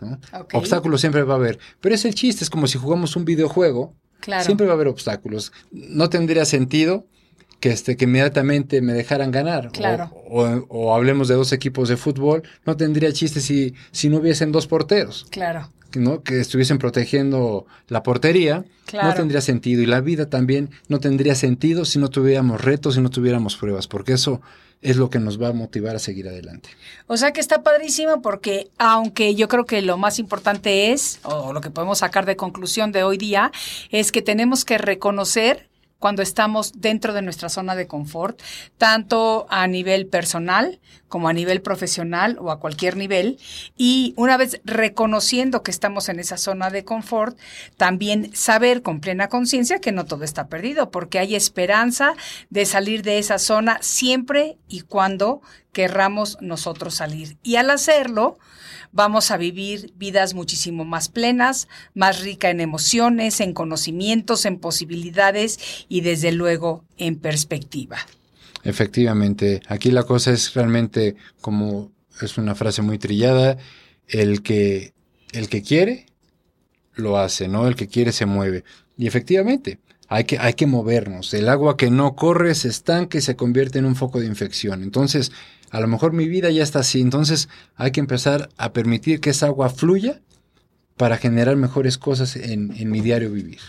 [0.53, 3.93] Obstáculos siempre va a haber, pero es el chiste, es como si jugamos un videojuego,
[4.19, 4.43] Claro.
[4.45, 5.51] siempre va a haber obstáculos.
[5.71, 7.05] No tendría sentido
[7.59, 9.67] que, este, que inmediatamente me dejaran ganar.
[9.67, 10.11] O- Claro.
[10.29, 14.51] O, o hablemos de dos equipos de fútbol, no tendría chiste si, si no hubiesen
[14.51, 15.69] dos porteros, Claro.
[15.95, 16.21] ¿no?
[16.21, 18.65] que estuviesen protegiendo la portería.
[18.85, 19.07] Claro.
[19.09, 19.81] No tendría sentido.
[19.81, 23.87] Y la vida también no tendría sentido si no tuviéramos retos, si no tuviéramos pruebas,
[23.87, 24.41] porque eso
[24.83, 26.69] es lo que nos va a motivar a seguir adelante.
[27.07, 31.51] O sea que está padrísimo porque aunque yo creo que lo más importante es, o
[31.51, 33.51] lo que podemos sacar de conclusión de hoy día,
[33.89, 35.67] es que tenemos que reconocer
[35.99, 38.41] cuando estamos dentro de nuestra zona de confort,
[38.77, 43.37] tanto a nivel personal como a nivel profesional o a cualquier nivel.
[43.77, 47.37] Y una vez reconociendo que estamos en esa zona de confort,
[47.77, 52.13] también saber con plena conciencia que no todo está perdido, porque hay esperanza
[52.49, 55.41] de salir de esa zona siempre y cuando
[55.71, 57.37] querramos nosotros salir.
[57.43, 58.39] Y al hacerlo,
[58.91, 65.85] vamos a vivir vidas muchísimo más plenas, más rica en emociones, en conocimientos, en posibilidades
[65.87, 67.97] y desde luego en perspectiva.
[68.67, 73.57] Efectivamente, aquí la cosa es realmente como es una frase muy trillada,
[74.09, 74.93] el que
[75.31, 76.07] el que quiere
[76.93, 77.65] lo hace, ¿no?
[77.65, 78.65] El que quiere se mueve.
[78.97, 81.33] Y efectivamente, hay que hay que movernos.
[81.33, 84.83] El agua que no corre se estanca y se convierte en un foco de infección.
[84.83, 85.31] Entonces,
[85.69, 87.47] a lo mejor mi vida ya está así, entonces
[87.77, 90.19] hay que empezar a permitir que esa agua fluya
[90.97, 93.59] para generar mejores cosas en, en mi diario vivir.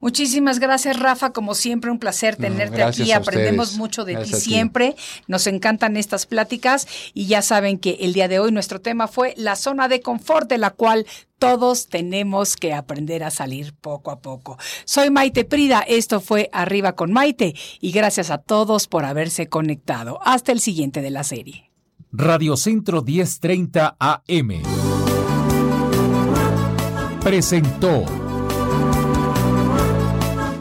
[0.00, 1.32] Muchísimas gracias, Rafa.
[1.32, 3.12] Como siempre, un placer tenerte gracias aquí.
[3.12, 4.50] Aprendemos mucho de Gracias ti.
[4.50, 4.96] siempre.
[5.26, 9.34] Nos encantan estas pláticas y ya saben que el día de hoy nuestro tema fue
[9.36, 11.04] la zona de confort de la cual
[11.38, 14.56] todos tenemos que aprender a salir poco a poco.
[14.84, 15.80] Soy Maite Prida.
[15.80, 20.20] Esto fue Arriba con Maite y gracias a todos por haberse conectado.
[20.24, 21.72] Hasta el siguiente de la serie.
[22.12, 24.62] Radio Centro 1030 AM.
[27.20, 28.04] Presentó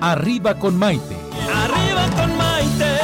[0.02, 1.16] Arriba con Maite.
[1.52, 3.00] Arriba con Maite.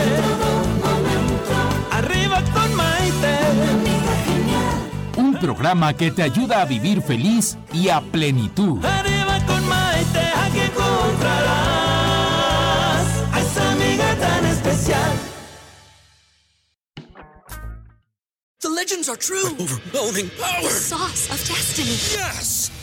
[1.91, 3.37] Arriba con Maite.
[5.17, 8.83] Un programa que te ayuda a vivir feliz y a plenitud.
[8.85, 11.57] Arriba con Maite, aquí encontrarás
[13.31, 15.11] a esa amiga tan especial.
[18.61, 19.49] The legends are true.
[19.59, 20.69] overwhelming power!
[20.69, 21.97] sauce of destiny.
[22.17, 22.82] Yes!